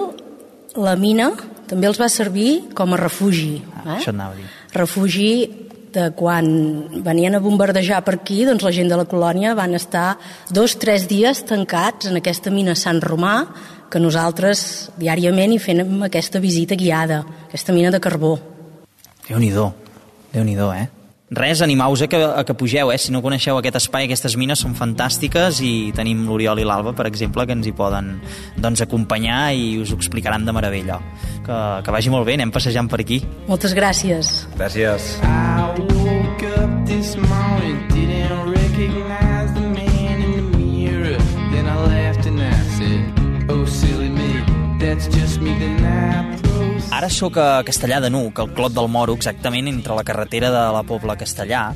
la 0.80 0.96
mina, 0.96 1.34
també 1.70 1.88
els 1.88 2.00
va 2.00 2.10
servir 2.12 2.74
com 2.76 2.96
a 2.96 3.00
refugi. 3.00 3.62
Ah, 3.76 3.82
Eh? 3.82 3.98
Això 4.00 4.12
anava 4.14 4.36
a 4.36 4.40
dir. 4.40 4.48
Refugi 4.74 5.34
de 5.92 6.08
quan 6.16 6.48
venien 7.04 7.36
a 7.36 7.42
bombardejar 7.44 8.00
per 8.06 8.16
aquí, 8.16 8.46
doncs 8.48 8.64
la 8.64 8.72
gent 8.72 8.88
de 8.92 9.00
la 9.00 9.08
colònia 9.10 9.56
van 9.58 9.76
estar 9.76 10.16
dos, 10.50 10.78
tres 10.80 11.08
dies 11.10 11.44
tancats 11.48 12.08
en 12.08 12.22
aquesta 12.22 12.54
mina 12.54 12.78
Sant 12.80 13.02
Romà, 13.04 13.36
que 13.92 14.00
nosaltres 14.00 14.92
diàriament 14.96 15.52
hi 15.52 15.60
fem 15.60 16.08
aquesta 16.08 16.40
visita 16.40 16.80
guiada, 16.80 17.26
aquesta 17.50 17.76
mina 17.76 17.92
de 17.92 18.00
carbó. 18.00 18.38
Déu-n'hi-do, 19.28 19.68
déu 20.32 20.48
nhi 20.48 20.56
eh? 20.56 21.01
Res, 21.32 21.62
animau-vos 21.62 22.02
a, 22.04 22.08
que, 22.12 22.18
a 22.20 22.44
que 22.44 22.54
pugeu, 22.54 22.90
eh? 22.92 22.98
Si 23.00 23.08
no 23.16 23.22
coneixeu 23.24 23.56
aquest 23.56 23.78
espai, 23.80 24.04
aquestes 24.04 24.34
mines 24.36 24.60
són 24.60 24.74
fantàstiques 24.76 25.62
i 25.64 25.94
tenim 25.96 26.26
l'Oriol 26.28 26.60
i 26.60 26.66
l'Alba, 26.68 26.92
per 26.92 27.06
exemple, 27.08 27.46
que 27.48 27.56
ens 27.56 27.70
hi 27.70 27.72
poden 27.72 28.18
doncs, 28.60 28.84
acompanyar 28.84 29.54
i 29.56 29.78
us 29.80 29.94
ho 29.94 29.96
explicaran 29.96 30.44
de 30.44 30.52
meravella. 30.52 31.00
Que, 31.46 31.60
que 31.88 31.96
vagi 31.96 32.12
molt 32.12 32.28
bé, 32.28 32.36
anem 32.36 32.52
passejant 32.52 32.92
per 32.92 33.00
aquí. 33.06 33.22
Moltes 33.48 33.72
gràcies. 33.72 34.34
Gràcies. 34.60 35.16
Mirror. 40.60 41.18
Said, 42.76 43.48
Oh, 43.48 43.64
me, 44.12 44.30
that's 44.80 45.08
just 45.08 45.40
me. 45.40 45.52
Proceeded. 45.56 46.41
Ara 47.02 47.10
sóc 47.10 47.34
a 47.42 47.64
Castellà 47.66 47.98
de 47.98 48.12
Nuc, 48.14 48.38
al 48.38 48.52
Clot 48.54 48.76
del 48.76 48.86
Moro, 48.86 49.16
exactament 49.18 49.66
entre 49.66 49.96
la 49.98 50.04
carretera 50.06 50.52
de 50.54 50.60
la 50.70 50.84
Pobla 50.86 51.16
Castellà, 51.18 51.72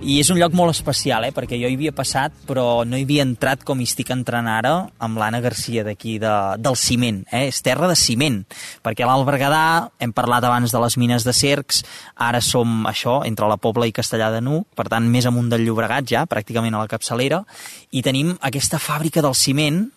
i 0.00 0.14
és 0.22 0.30
un 0.32 0.38
lloc 0.40 0.56
molt 0.56 0.72
especial, 0.72 1.26
eh? 1.28 1.34
perquè 1.36 1.58
jo 1.60 1.68
hi 1.68 1.76
havia 1.76 1.92
passat, 1.92 2.32
però 2.48 2.80
no 2.88 2.96
hi 2.96 3.04
havia 3.04 3.26
entrat 3.28 3.60
com 3.68 3.76
hi 3.76 3.84
estic 3.84 4.08
entrant 4.16 4.48
ara 4.48 4.72
amb 4.96 5.20
l'Anna 5.20 5.42
Garcia 5.44 5.84
d'aquí, 5.84 6.16
de, 6.22 6.32
del 6.64 6.80
ciment. 6.80 7.20
Eh? 7.28 7.50
És 7.50 7.60
terra 7.60 7.92
de 7.92 7.98
ciment, 8.06 8.40
perquè 8.80 9.04
a 9.04 9.10
l'Alt 9.12 9.28
Berguedà 9.28 9.62
hem 10.00 10.16
parlat 10.16 10.48
abans 10.48 10.72
de 10.72 10.80
les 10.80 10.96
mines 10.96 11.28
de 11.28 11.36
cercs, 11.36 11.84
ara 12.16 12.40
som 12.40 12.88
això, 12.88 13.20
entre 13.28 13.52
la 13.52 13.60
Pobla 13.60 13.84
i 13.84 13.92
Castellà 13.92 14.32
de 14.32 14.40
Nuc, 14.40 14.64
per 14.80 14.88
tant, 14.88 15.12
més 15.12 15.28
amunt 15.28 15.52
del 15.52 15.68
Llobregat 15.68 16.08
ja, 16.08 16.24
pràcticament 16.24 16.72
a 16.72 16.86
la 16.86 16.88
capçalera, 16.88 17.44
i 17.92 18.00
tenim 18.00 18.32
aquesta 18.40 18.80
fàbrica 18.80 19.20
del 19.20 19.36
ciment 19.36 19.90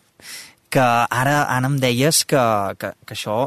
que 0.74 0.84
ara, 0.84 1.44
Anna, 1.54 1.70
em 1.70 1.78
deies 1.82 2.24
que, 2.26 2.42
que, 2.82 2.94
que 3.06 3.16
això 3.16 3.38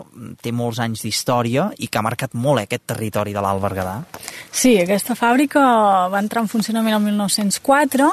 té 0.43 0.53
molts 0.55 0.79
anys 0.83 1.03
d'història 1.03 1.71
i 1.83 1.91
que 1.91 1.99
ha 1.99 2.07
marcat 2.07 2.37
molt 2.39 2.63
eh, 2.63 2.69
aquest 2.69 2.87
territori 2.95 3.35
de 3.35 3.43
l'Alt 3.43 3.65
Berguedà. 3.65 3.99
Sí, 4.55 4.77
aquesta 4.79 5.19
fàbrica 5.19 5.65
va 6.13 6.23
entrar 6.23 6.45
en 6.45 6.53
funcionament 6.53 6.95
el 6.95 7.05
1904 7.09 8.11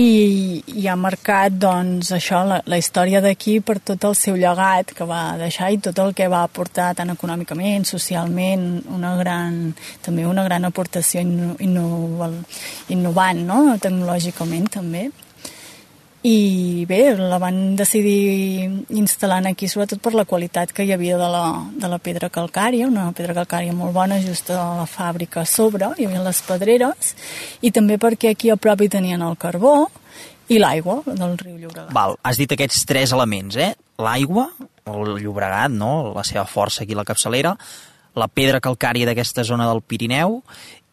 i, 0.00 0.62
i 0.80 0.86
ha 0.88 0.94
marcat 0.96 1.58
doncs, 1.60 2.14
això, 2.16 2.40
la, 2.48 2.62
la 2.64 2.78
història 2.80 3.20
d'aquí 3.20 3.58
per 3.60 3.76
tot 3.84 4.06
el 4.08 4.16
seu 4.16 4.38
llegat 4.40 4.94
que 4.96 5.04
va 5.08 5.36
deixar 5.40 5.68
i 5.74 5.80
tot 5.84 5.98
el 6.00 6.14
que 6.16 6.30
va 6.32 6.40
aportar 6.46 6.94
tant 6.96 7.12
econòmicament, 7.12 7.84
socialment, 7.84 8.64
una 8.96 9.12
gran, 9.20 9.58
també 10.04 10.24
una 10.24 10.46
gran 10.48 10.64
aportació 10.64 11.20
inno, 11.20 11.52
inno, 11.60 12.30
innovant, 12.96 13.44
no? 13.44 13.60
tecnològicament 13.76 14.72
també. 14.80 15.10
I 16.22 16.84
bé, 16.86 17.16
la 17.18 17.38
van 17.42 17.74
decidir 17.74 18.68
instal·lant 18.94 19.48
aquí 19.50 19.66
sobretot 19.66 19.98
per 19.98 20.12
la 20.14 20.22
qualitat 20.28 20.70
que 20.70 20.84
hi 20.86 20.92
havia 20.94 21.16
de 21.18 21.26
la, 21.32 21.46
de 21.74 21.88
la 21.90 21.98
pedra 21.98 22.28
calcària, 22.30 22.86
una 22.86 23.08
pedra 23.16 23.34
calcària 23.40 23.74
molt 23.74 23.90
bona 23.96 24.20
just 24.22 24.52
a 24.54 24.60
la 24.78 24.86
fàbrica 24.86 25.42
a 25.42 25.48
sobre, 25.50 25.88
hi 25.98 26.06
havia 26.06 26.22
les 26.22 26.42
pedreres, 26.46 27.16
i 27.58 27.72
també 27.74 27.98
perquè 27.98 28.36
aquí 28.36 28.52
a 28.54 28.56
prop 28.56 28.84
hi 28.86 28.90
tenien 28.92 29.24
el 29.26 29.34
carbó 29.34 29.88
i 30.46 30.60
l'aigua 30.62 31.00
del 31.08 31.34
riu 31.40 31.56
Llobregat. 31.56 31.90
Val, 31.96 32.14
has 32.22 32.38
dit 32.38 32.54
aquests 32.54 32.86
tres 32.86 33.10
elements, 33.16 33.58
eh? 33.58 33.72
L'aigua, 33.98 34.46
el 34.92 35.16
Llobregat, 35.24 35.74
no? 35.74 36.12
la 36.14 36.22
seva 36.22 36.46
força 36.46 36.84
aquí 36.84 36.94
la 36.94 37.06
capçalera, 37.08 37.56
la 38.14 38.28
pedra 38.28 38.60
calcària 38.62 39.08
d'aquesta 39.08 39.42
zona 39.48 39.66
del 39.66 39.82
Pirineu 39.82 40.42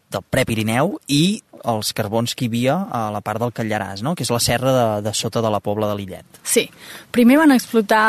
del 0.09 0.25
Prepirineu 0.25 0.95
i 1.07 1.41
els 1.69 1.91
carbons 1.93 2.33
que 2.35 2.45
hi 2.45 2.49
havia 2.49 2.75
a 2.95 3.01
la 3.13 3.19
part 3.21 3.41
del 3.41 3.51
Callaràs, 3.55 4.01
no? 4.05 4.13
que 4.15 4.23
és 4.23 4.31
la 4.31 4.39
serra 4.41 4.71
de, 4.73 4.85
de 5.05 5.13
sota 5.17 5.41
de 5.43 5.51
la 5.51 5.59
Pobla 5.63 5.89
de 5.89 5.97
l'Illet. 5.99 6.39
Sí, 6.47 6.65
primer 7.11 7.37
van 7.41 7.51
explotar 7.51 8.05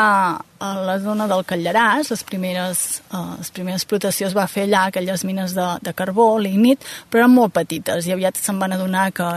a 0.61 0.71
la 0.87 0.97
zona 1.03 1.27
del 1.29 1.43
Callaràs, 1.47 2.11
les 2.13 2.23
primeres, 2.27 3.01
eh, 3.11 3.21
les 3.41 3.51
primeres 3.53 3.83
explotació 3.83 4.29
es 4.29 4.37
va 4.37 4.47
fer 4.51 4.65
allà, 4.67 4.87
aquelles 4.87 5.25
mines 5.27 5.55
de, 5.57 5.67
de 5.83 5.93
carbó, 5.97 6.29
lignit, 6.39 6.87
però 7.11 7.25
eren 7.25 7.35
molt 7.35 7.55
petites 7.59 8.07
i 8.07 8.15
aviat 8.15 8.39
se'n 8.39 8.61
van 8.61 8.77
adonar 8.77 9.09
que, 9.15 9.29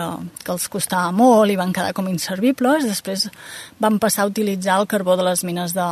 que 0.45 0.55
els 0.55 0.69
costava 0.73 1.13
molt 1.13 1.53
i 1.53 1.61
van 1.61 1.75
quedar 1.75 1.95
com 1.97 2.11
inservibles, 2.13 2.87
després 2.89 3.29
van 3.83 4.01
passar 4.01 4.25
a 4.25 4.33
utilitzar 4.33 4.81
el 4.81 4.91
carbó 4.91 5.19
de 5.19 5.27
les 5.27 5.45
mines 5.45 5.77
de, 5.77 5.89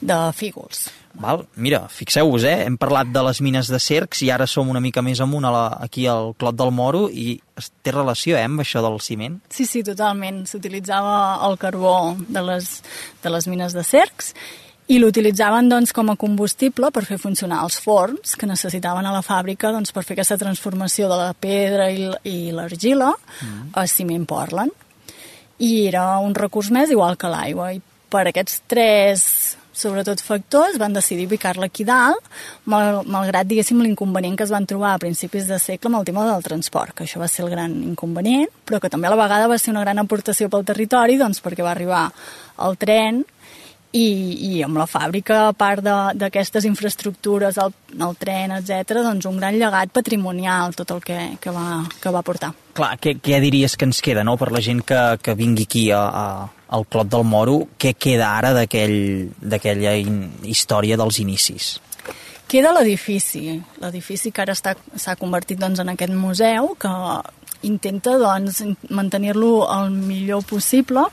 de 0.00 0.22
fígols. 0.36 0.88
Val? 1.18 1.42
Mira, 1.56 1.82
fixeu-vos, 1.90 2.44
eh? 2.46 2.64
hem 2.66 2.76
parlat 2.78 3.10
de 3.10 3.22
les 3.26 3.40
mines 3.42 3.70
de 3.70 3.80
cercs 3.82 4.22
i 4.22 4.30
ara 4.30 4.46
som 4.46 4.70
una 4.70 4.82
mica 4.82 5.02
més 5.02 5.20
amunt 5.20 5.48
a 5.48 5.52
la, 5.54 5.64
aquí 5.82 6.06
al 6.06 6.32
Clot 6.38 6.56
del 6.58 6.70
Moro 6.74 7.08
i 7.10 7.40
té 7.82 7.92
relació 7.94 8.38
eh, 8.38 8.44
amb 8.46 8.62
això 8.62 8.82
del 8.84 9.00
ciment? 9.02 9.40
Sí, 9.50 9.66
sí, 9.66 9.82
totalment. 9.86 10.44
S'utilitzava 10.46 11.18
el 11.48 11.58
carbó 11.58 12.14
de 12.28 12.44
les, 12.46 12.70
de 13.24 13.34
les 13.34 13.50
mines 13.50 13.74
de 13.74 13.84
cercs 13.86 14.32
i 14.88 14.96
l'utilitzaven 15.02 15.68
doncs, 15.68 15.92
com 15.92 16.08
a 16.08 16.16
combustible 16.16 16.88
per 16.94 17.04
fer 17.04 17.18
funcionar 17.20 17.60
els 17.66 17.76
forns 17.82 18.38
que 18.38 18.48
necessitaven 18.48 19.04
a 19.04 19.12
la 19.12 19.24
fàbrica 19.26 19.72
doncs, 19.74 19.92
per 19.92 20.06
fer 20.06 20.16
aquesta 20.16 20.38
transformació 20.40 21.10
de 21.10 21.18
la 21.20 21.34
pedra 21.36 21.90
i, 21.92 22.08
i 22.24 22.38
l'argila 22.56 23.10
mm. 23.12 23.74
a 23.76 23.84
ciment 23.90 24.24
Portland. 24.28 24.72
I 25.58 25.88
era 25.90 26.12
un 26.22 26.32
recurs 26.38 26.70
més 26.72 26.94
igual 26.94 27.18
que 27.18 27.28
l'aigua. 27.28 27.72
I 27.74 27.82
per 28.08 28.28
aquests 28.30 28.62
tres 28.70 29.24
sobretot 29.78 30.22
factors, 30.24 30.78
van 30.80 30.96
decidir 30.96 31.28
ubicar-la 31.28 31.68
aquí 31.70 31.86
dalt, 31.88 32.26
mal, 32.66 33.02
malgrat, 33.06 33.48
diguéssim, 33.48 33.80
l'inconvenient 33.84 34.36
que 34.38 34.46
es 34.46 34.52
van 34.54 34.66
trobar 34.68 34.94
a 34.94 35.02
principis 35.02 35.48
de 35.48 35.60
segle 35.62 35.92
amb 35.92 36.00
el 36.00 36.06
tema 36.08 36.26
del 36.28 36.44
transport, 36.44 36.96
que 36.96 37.06
això 37.06 37.22
va 37.22 37.30
ser 37.30 37.46
el 37.46 37.54
gran 37.54 37.74
inconvenient, 37.92 38.50
però 38.66 38.82
que 38.82 38.90
també 38.92 39.08
a 39.08 39.14
la 39.14 39.22
vegada 39.22 39.48
va 39.50 39.58
ser 39.58 39.72
una 39.74 39.86
gran 39.86 40.02
aportació 40.02 40.50
pel 40.52 40.66
territori, 40.68 41.18
doncs 41.20 41.42
perquè 41.44 41.64
va 41.66 41.74
arribar 41.76 42.06
el 42.66 42.78
tren 42.78 43.24
i, 43.92 44.08
i 44.58 44.62
amb 44.64 44.76
la 44.76 44.86
fàbrica, 44.88 45.46
a 45.48 45.54
part 45.56 45.84
d'aquestes 46.18 46.66
infraestructures, 46.68 47.56
el, 47.62 47.72
el 47.96 48.18
tren, 48.20 48.52
etc, 48.58 49.00
doncs 49.06 49.28
un 49.30 49.38
gran 49.40 49.56
llegat 49.56 49.92
patrimonial, 49.94 50.76
tot 50.76 50.92
el 50.96 51.02
que, 51.04 51.18
que, 51.40 51.54
va, 51.54 51.82
que 52.00 52.12
va 52.12 52.24
portar. 52.26 52.52
Clar, 52.76 52.94
què, 53.00 53.16
què 53.22 53.40
diries 53.42 53.76
que 53.76 53.88
ens 53.88 54.02
queda, 54.04 54.24
no?, 54.26 54.36
per 54.40 54.52
la 54.52 54.62
gent 54.64 54.84
que, 54.86 55.02
que 55.22 55.34
vingui 55.38 55.68
aquí 55.68 55.88
a, 55.90 56.04
a, 56.04 56.57
al 56.68 56.86
Clot 56.86 57.08
del 57.12 57.24
Moro, 57.24 57.58
què 57.80 57.94
queda 57.96 58.30
ara 58.36 58.52
d'aquella 58.54 59.94
aquell, 59.96 60.18
història 60.44 60.98
dels 61.00 61.20
inicis? 61.22 61.78
Queda 62.48 62.72
l'edifici, 62.72 63.58
l'edifici 63.82 64.32
que 64.32 64.44
ara 64.44 64.54
s'ha 64.56 65.16
convertit 65.20 65.60
doncs, 65.60 65.82
en 65.84 65.92
aquest 65.92 66.14
museu 66.16 66.72
que 66.80 66.92
intenta 67.68 68.14
doncs, 68.20 68.62
mantenir-lo 68.94 69.66
el 69.74 69.90
millor 69.92 70.44
possible 70.48 71.08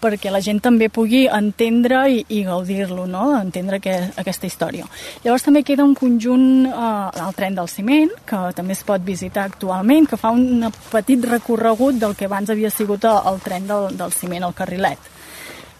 perquè 0.00 0.30
la 0.30 0.40
gent 0.44 0.60
també 0.64 0.88
pugui 0.92 1.26
entendre 1.26 2.04
i, 2.12 2.22
i 2.34 2.42
gaudir-lo, 2.46 3.06
no? 3.10 3.24
entendre 3.38 3.80
que, 3.82 3.96
aquesta 4.20 4.46
història. 4.46 4.86
Llavors 5.24 5.46
també 5.46 5.64
queda 5.66 5.86
un 5.86 5.94
conjunt 5.98 6.66
eh, 6.68 6.72
al 6.72 7.36
tren 7.36 7.58
del 7.58 7.70
ciment, 7.72 8.14
que 8.28 8.42
també 8.56 8.76
es 8.76 8.84
pot 8.86 9.04
visitar 9.04 9.48
actualment, 9.48 10.08
que 10.08 10.20
fa 10.20 10.32
un 10.34 10.66
petit 10.92 11.28
recorregut 11.28 12.00
del 12.00 12.16
que 12.16 12.30
abans 12.30 12.50
havia 12.50 12.70
sigut 12.70 13.04
el 13.08 13.42
tren 13.44 13.68
del, 13.68 13.92
del 13.98 14.14
ciment, 14.14 14.46
el 14.48 14.56
carrilet. 14.56 15.12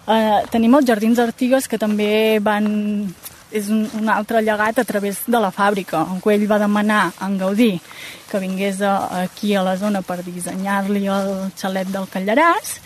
Eh, 0.08 0.38
tenim 0.50 0.74
els 0.78 0.86
Jardins 0.88 1.18
Artigues, 1.20 1.68
que 1.68 1.80
també 1.80 2.38
van 2.40 2.68
és 3.50 3.68
un, 3.72 3.86
un 3.96 4.08
altre 4.12 4.42
llegat 4.44 4.78
a 4.78 4.84
través 4.84 5.22
de 5.26 5.40
la 5.40 5.50
fàbrica, 5.54 6.02
on 6.04 6.20
ell 6.32 6.46
va 6.50 6.58
demanar 6.60 7.12
a 7.16 7.26
en 7.26 7.38
Gaudí 7.40 7.70
que 8.28 8.40
vingués 8.42 8.82
a, 8.82 9.22
aquí 9.22 9.54
a 9.54 9.62
la 9.64 9.76
zona 9.80 10.02
per 10.02 10.20
dissenyar-li 10.24 11.06
el 11.08 11.30
xalet 11.56 11.88
del 11.88 12.08
Callaràs 12.12 12.76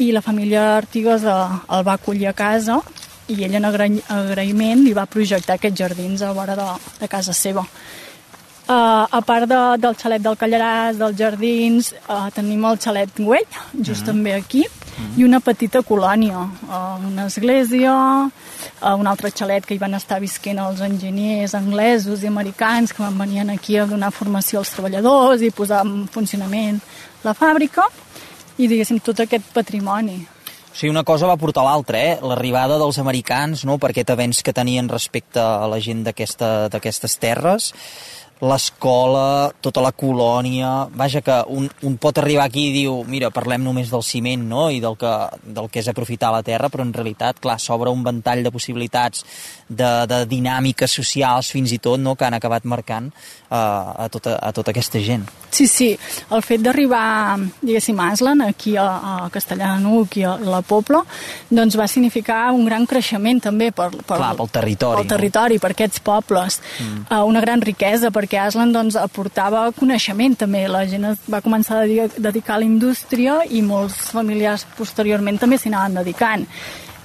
i 0.00 0.10
la 0.12 0.22
família 0.24 0.76
Artigas 0.78 1.24
el 1.28 1.82
va 1.86 1.94
acollir 1.94 2.28
a 2.30 2.36
casa 2.36 2.80
i 3.30 3.44
ell 3.46 3.56
en 3.58 3.68
agraïment 3.68 4.84
li 4.84 4.94
va 4.96 5.06
projectar 5.06 5.58
aquests 5.58 5.78
jardins 5.78 6.22
a 6.22 6.32
vora 6.34 6.56
de, 6.58 6.68
de 7.00 7.08
casa 7.08 7.36
seva. 7.36 7.66
Uh, 8.70 9.02
a 9.10 9.18
part 9.26 9.48
de, 9.50 9.58
del 9.82 9.96
xalet 9.98 10.22
del 10.22 10.36
Callaràs, 10.38 10.98
dels 10.98 11.16
jardins, 11.18 11.88
uh, 12.06 12.28
tenim 12.30 12.62
el 12.68 12.76
xalet 12.78 13.16
Güell, 13.18 13.46
just 13.74 14.04
mm. 14.04 14.06
també 14.06 14.34
aquí, 14.36 14.62
mm. 14.62 15.16
i 15.18 15.24
una 15.26 15.40
petita 15.42 15.82
colònia, 15.82 16.44
uh, 16.68 16.92
una 17.08 17.24
església, 17.26 17.94
uh, 18.30 18.92
un 18.94 19.10
altre 19.10 19.32
xalet 19.34 19.66
que 19.66 19.74
hi 19.74 19.80
van 19.82 19.98
estar 19.98 20.20
visquent 20.22 20.62
els 20.62 20.84
enginyers 20.86 21.56
anglesos 21.58 22.22
i 22.22 22.30
americans 22.30 22.94
que 22.94 23.02
van 23.02 23.18
venir 23.18 23.42
aquí 23.50 23.74
a 23.74 23.88
donar 23.90 24.12
formació 24.14 24.62
als 24.62 24.70
treballadors 24.76 25.42
i 25.42 25.50
posar 25.50 25.82
en 25.82 26.06
funcionament 26.06 26.78
la 27.26 27.34
fàbrica, 27.34 27.88
i 28.60 28.68
diguéssim 28.68 29.00
tot 29.00 29.24
aquest 29.24 29.48
patrimoni. 29.56 30.20
O 30.70 30.76
sigui, 30.76 30.92
una 30.92 31.02
cosa 31.02 31.26
va 31.26 31.38
portar 31.40 31.64
l'altra, 31.66 31.98
eh? 31.98 32.18
L'arribada 32.22 32.76
dels 32.78 33.00
americans, 33.02 33.64
no?, 33.66 33.74
per 33.82 33.90
aquest 33.90 34.12
avenç 34.14 34.44
que 34.46 34.54
tenien 34.54 34.86
respecte 34.92 35.42
a 35.42 35.66
la 35.66 35.80
gent 35.82 36.04
d'aquestes 36.06 37.16
terres, 37.18 37.72
l'escola, 38.40 39.52
tota 39.60 39.82
la 39.84 39.92
colònia... 39.92 40.88
Vaja, 41.00 41.20
que 41.24 41.36
un, 41.52 41.68
un 41.86 41.96
pot 42.00 42.18
arribar 42.18 42.46
aquí 42.48 42.66
i 42.70 42.72
diu, 42.74 43.00
mira, 43.08 43.30
parlem 43.34 43.62
només 43.64 43.90
del 43.92 44.04
ciment, 44.04 44.42
no?, 44.48 44.68
i 44.72 44.80
del 44.80 44.96
que, 45.00 45.12
del 45.44 45.68
que 45.72 45.82
és 45.82 45.90
aprofitar 45.92 46.32
la 46.32 46.42
terra, 46.46 46.70
però 46.72 46.84
en 46.86 46.92
realitat, 46.96 47.40
clar, 47.42 47.58
s'obre 47.60 47.92
un 47.92 48.04
ventall 48.04 48.42
de 48.44 48.52
possibilitats, 48.52 49.24
de, 49.68 49.90
de 50.10 50.22
dinàmiques 50.30 50.92
socials, 51.00 51.52
fins 51.52 51.72
i 51.76 51.80
tot, 51.82 52.00
no?, 52.00 52.16
que 52.16 52.26
han 52.26 52.36
acabat 52.36 52.64
marcant 52.68 53.10
uh, 53.12 53.56
a, 53.56 54.08
tota, 54.12 54.38
a 54.40 54.52
tota 54.56 54.72
aquesta 54.74 55.02
gent. 55.04 55.28
Sí, 55.50 55.66
sí, 55.66 55.90
el 56.30 56.44
fet 56.46 56.62
d'arribar, 56.62 57.36
diguéssim, 57.60 57.98
a 58.00 58.10
Aslan, 58.14 58.44
aquí 58.46 58.76
a, 58.78 58.86
a 58.86 59.14
Castellà 59.34 59.74
de 59.74 59.84
Nuc 59.84 60.16
i 60.20 60.24
a 60.24 60.36
la 60.40 60.62
Pobla, 60.66 61.02
doncs 61.50 61.76
va 61.78 61.88
significar 61.90 62.52
un 62.54 62.64
gran 62.68 62.86
creixement 62.88 63.42
també 63.42 63.70
per, 63.74 63.90
per, 63.98 64.16
Clar, 64.16 64.34
pel 64.38 64.52
territori. 64.54 65.02
Pel 65.02 65.12
territori, 65.16 65.58
no? 65.58 65.64
per 65.64 65.72
aquests 65.74 66.02
pobles. 66.06 66.60
Mm. 66.78 67.02
Uh, 67.10 67.22
una 67.28 67.42
gran 67.42 67.62
riquesa, 67.66 68.12
perquè 68.14 68.29
Aslan 68.38 68.70
doncs, 68.72 68.94
aportava 69.00 69.64
coneixement 69.74 70.36
també. 70.38 70.66
La 70.68 70.84
gent 70.86 71.08
es 71.08 71.24
va 71.30 71.40
començar 71.42 71.80
a 71.80 71.86
dedicar 71.86 72.54
a 72.54 72.60
la 72.62 72.68
indústria 72.68 73.40
i 73.48 73.62
molts 73.62 74.12
familiars 74.14 74.66
posteriorment 74.78 75.40
també 75.40 75.58
s'hi 75.58 75.72
anaven 75.72 75.98
dedicant. 76.02 76.46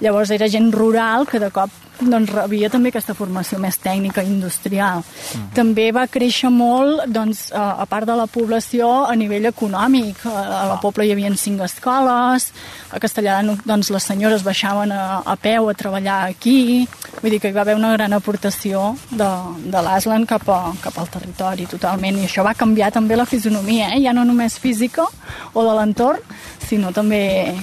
Llavors 0.03 0.31
era 0.35 0.49
gent 0.51 0.71
rural 0.73 1.27
que 1.27 1.39
de 1.39 1.51
cop 1.55 1.71
doncs, 2.01 2.31
rebia 2.33 2.69
també 2.71 2.91
aquesta 2.91 3.15
formació 3.15 3.59
més 3.61 3.77
tècnica 3.79 4.23
industrial. 4.23 4.99
Uh 4.99 5.05
-huh. 5.05 5.53
També 5.55 5.91
va 5.91 6.07
créixer 6.07 6.49
molt, 6.49 7.05
doncs, 7.07 7.51
a, 7.51 7.81
a 7.81 7.85
part 7.85 8.05
de 8.05 8.15
la 8.15 8.27
població, 8.27 9.05
a 9.05 9.15
nivell 9.15 9.45
econòmic. 9.45 10.25
A, 10.25 10.63
a 10.63 10.65
la 10.67 10.79
Pobla 10.81 11.05
hi 11.05 11.11
havia 11.11 11.35
cinc 11.35 11.61
escoles, 11.61 12.51
a 12.91 12.99
Castellà 12.99 13.41
doncs, 13.65 13.89
les 13.89 14.03
senyores 14.03 14.43
baixaven 14.43 14.91
a, 14.91 15.21
a 15.25 15.35
peu 15.35 15.69
a 15.69 15.73
treballar 15.73 16.29
aquí, 16.29 16.87
vull 17.21 17.31
dir 17.31 17.39
que 17.39 17.49
hi 17.49 17.53
va 17.53 17.61
haver 17.61 17.75
una 17.75 17.93
gran 17.93 18.13
aportació 18.13 18.97
de, 19.11 19.29
de 19.65 19.81
l'Aslan 19.81 20.25
cap, 20.25 20.47
a, 20.49 20.73
cap 20.81 20.97
al 20.97 21.07
territori 21.07 21.65
totalment, 21.65 22.17
i 22.17 22.25
això 22.25 22.43
va 22.43 22.53
canviar 22.53 22.91
també 22.91 23.15
la 23.15 23.25
fisonomia, 23.25 23.95
eh? 23.95 24.01
ja 24.03 24.13
no 24.13 24.23
només 24.25 24.59
física 24.59 25.05
o 25.53 25.63
de 25.63 25.73
l'entorn, 25.75 26.19
sinó 26.67 26.91
també 26.91 27.55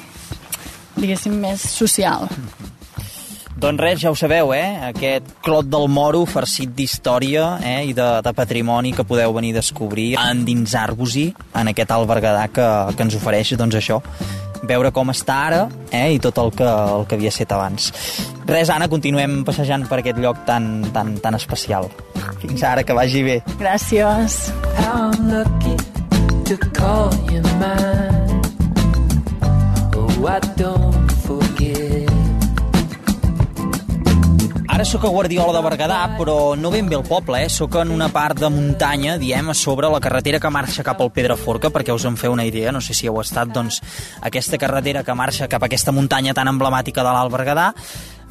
diguéssim, 1.03 1.35
més 1.43 1.65
social. 1.75 2.29
Doncs 3.63 3.79
res, 3.79 4.01
ja 4.03 4.11
ho 4.11 4.17
sabeu, 4.19 4.51
eh? 4.57 4.89
Aquest 4.89 5.29
Clot 5.45 5.69
del 5.71 5.87
Moro 5.87 6.25
farcit 6.27 6.73
d'història 6.75 7.61
eh? 7.63 7.83
i 7.87 7.93
de, 7.95 8.09
de 8.25 8.33
patrimoni 8.35 8.91
que 8.97 9.05
podeu 9.07 9.35
venir 9.37 9.53
a 9.55 9.61
descobrir, 9.61 10.09
a 10.19 10.31
endinsar-vos-hi 10.35 11.29
en 11.61 11.71
aquest 11.71 11.93
alt 11.95 12.09
Berguedà 12.11 12.49
que, 12.51 12.69
que 12.97 13.07
ens 13.07 13.19
ofereix, 13.21 13.53
doncs 13.61 13.79
això, 13.79 14.01
veure 14.67 14.91
com 14.95 15.13
està 15.15 15.37
ara 15.47 15.61
eh, 15.91 16.09
i 16.17 16.19
tot 16.23 16.39
el 16.43 16.51
que, 16.59 16.67
el 16.67 17.07
que 17.07 17.19
havia 17.19 17.31
estat 17.31 17.55
abans. 17.55 17.91
Res, 18.49 18.73
Anna, 18.75 18.89
continuem 18.91 19.43
passejant 19.47 19.87
per 19.91 20.01
aquest 20.01 20.19
lloc 20.23 20.43
tan, 20.49 20.89
tan, 20.95 21.15
tan 21.23 21.39
especial. 21.39 21.87
Fins 22.43 22.67
ara, 22.67 22.83
que 22.83 22.97
vagi 22.99 23.23
bé. 23.27 23.39
Gràcies. 23.63 24.41
I'm 24.83 25.31
lucky 25.31 25.77
to 26.51 26.59
call 26.75 27.15
you 27.31 27.43
mine. 27.63 28.12
I 30.23 30.39
don't 30.57 31.11
forget. 31.27 32.11
Ara 34.73 34.85
sóc 34.89 35.05
a 35.05 35.09
Guardiola 35.13 35.53
de 35.53 35.61
Berguedà, 35.67 35.99
però 36.17 36.55
no 36.57 36.71
ben 36.73 36.89
bé 36.89 36.97
al 36.97 37.03
poble, 37.05 37.43
eh? 37.45 37.49
Sóc 37.53 37.75
en 37.77 37.91
una 37.93 38.09
part 38.09 38.39
de 38.41 38.49
muntanya, 38.51 39.19
diem, 39.21 39.51
a 39.51 39.55
sobre 39.55 39.91
la 39.93 40.01
carretera 40.01 40.41
que 40.41 40.49
marxa 40.51 40.83
cap 40.87 41.01
al 41.05 41.11
Pedraforca, 41.13 41.69
perquè 41.71 41.93
us 41.93 42.07
en 42.09 42.17
feu 42.17 42.33
una 42.33 42.47
idea, 42.49 42.73
no 42.73 42.81
sé 42.81 42.95
si 42.97 43.07
heu 43.11 43.21
estat, 43.21 43.53
doncs, 43.53 43.83
aquesta 44.23 44.57
carretera 44.59 45.03
que 45.05 45.15
marxa 45.15 45.49
cap 45.49 45.63
a 45.63 45.69
aquesta 45.69 45.93
muntanya 45.93 46.33
tan 46.35 46.49
emblemàtica 46.49 47.05
de 47.05 47.13
l'Alt 47.13 47.35
Berguedà. 47.35 47.69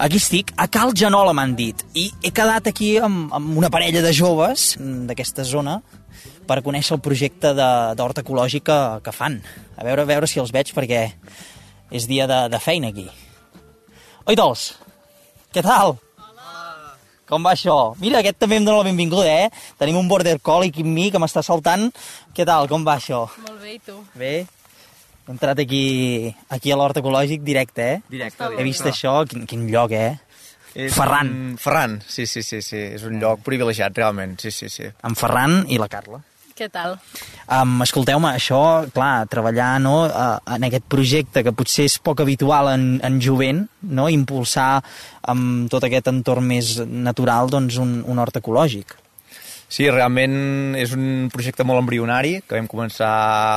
Aquí 0.02 0.18
estic, 0.18 0.52
a 0.58 0.66
Cal 0.68 0.96
Genola 0.98 1.36
m'han 1.38 1.54
dit, 1.56 1.86
i 1.94 2.10
he 2.24 2.32
quedat 2.34 2.72
aquí 2.72 2.96
amb, 2.98 3.30
amb 3.38 3.58
una 3.62 3.70
parella 3.70 4.02
de 4.02 4.14
joves 4.14 4.74
d'aquesta 4.82 5.44
zona 5.46 5.78
per 6.48 6.64
conèixer 6.66 6.96
el 6.98 7.02
projecte 7.06 7.54
de- 7.54 7.94
d'hort 7.96 8.18
ecològic 8.26 8.64
que, 8.66 8.80
que 9.06 9.12
fan. 9.14 9.38
A 9.78 9.84
veure, 9.86 10.02
a 10.02 10.10
veure 10.10 10.28
si 10.28 10.40
els 10.42 10.52
veig, 10.52 10.74
perquè 10.74 11.12
és 11.92 12.08
dia 12.08 12.28
de, 12.28 12.46
de 12.50 12.60
feina 12.64 12.90
aquí. 12.90 13.10
Oi, 14.26 14.38
Dols? 14.40 14.72
Què 15.52 15.64
tal? 15.66 15.98
Com 17.32 17.46
va 17.48 17.54
això? 17.56 17.94
Mira, 18.02 18.20
aquest 18.20 18.42
també 18.44 18.58
em 18.60 18.66
dóna 18.68 18.82
la 18.82 18.88
benvinguda, 18.90 19.28
eh? 19.46 19.76
Tenim 19.80 19.96
un 20.02 20.10
border 20.12 20.34
collie 20.44 20.72
aquí 20.72 20.84
amb 20.84 20.92
mi 20.92 21.06
que 21.12 21.20
m'està 21.22 21.44
saltant. 21.48 21.86
Què 22.36 22.44
tal? 22.48 22.68
Com 22.68 22.84
va 22.88 22.98
això? 23.00 23.22
Molt 23.46 23.62
bé, 23.64 23.78
i 23.78 23.80
tu? 23.86 23.96
Bé? 24.20 24.34
He 25.22 25.32
entrat 25.32 25.62
aquí, 25.64 25.86
aquí 26.52 26.74
a 26.74 26.80
l'hort 26.80 27.00
ecològic 27.00 27.46
directe, 27.48 27.86
eh? 27.94 28.02
Directe, 28.12 28.50
He 28.58 28.66
vist 28.68 28.84
això, 28.90 29.22
quin, 29.32 29.46
quin 29.48 29.64
lloc, 29.72 29.96
eh? 29.96 30.18
És 30.76 30.96
Ferran. 30.96 31.32
Un... 31.32 31.56
Ferran, 31.60 32.02
sí, 32.04 32.26
sí, 32.28 32.44
sí, 32.44 32.60
sí. 32.66 32.82
És 32.98 33.08
un 33.08 33.16
lloc 33.24 33.46
privilegiat, 33.48 33.96
realment, 33.96 34.36
sí, 34.44 34.52
sí, 34.52 34.68
sí. 34.72 34.92
En 35.08 35.16
Ferran 35.16 35.62
i 35.72 35.80
la 35.80 35.88
Carla. 35.92 36.20
Què 36.58 36.68
tal? 36.72 36.98
Um, 37.52 37.80
Escolteu-me, 37.86 38.34
això, 38.36 38.62
clar, 38.94 39.26
treballar 39.32 39.74
no, 39.84 39.96
uh, 40.08 40.40
en 40.56 40.68
aquest 40.68 40.88
projecte 40.92 41.44
que 41.46 41.56
potser 41.56 41.88
és 41.90 42.00
poc 42.04 42.24
habitual 42.24 42.72
en, 42.74 42.88
en 43.04 43.20
jovent, 43.24 43.64
no? 43.88 44.10
impulsar 44.12 44.82
amb 45.32 45.72
tot 45.72 45.88
aquest 45.88 46.12
entorn 46.12 46.48
més 46.48 46.78
natural 46.82 47.52
doncs, 47.52 47.80
un, 47.82 48.02
un 48.08 48.22
hort 48.22 48.42
ecològic. 48.42 48.98
Sí, 49.72 49.86
realment 49.88 50.76
és 50.76 50.92
un 50.92 51.30
projecte 51.32 51.64
molt 51.64 51.80
embrionari, 51.80 52.42
que 52.44 52.58
vam 52.58 52.68
començar 52.68 53.12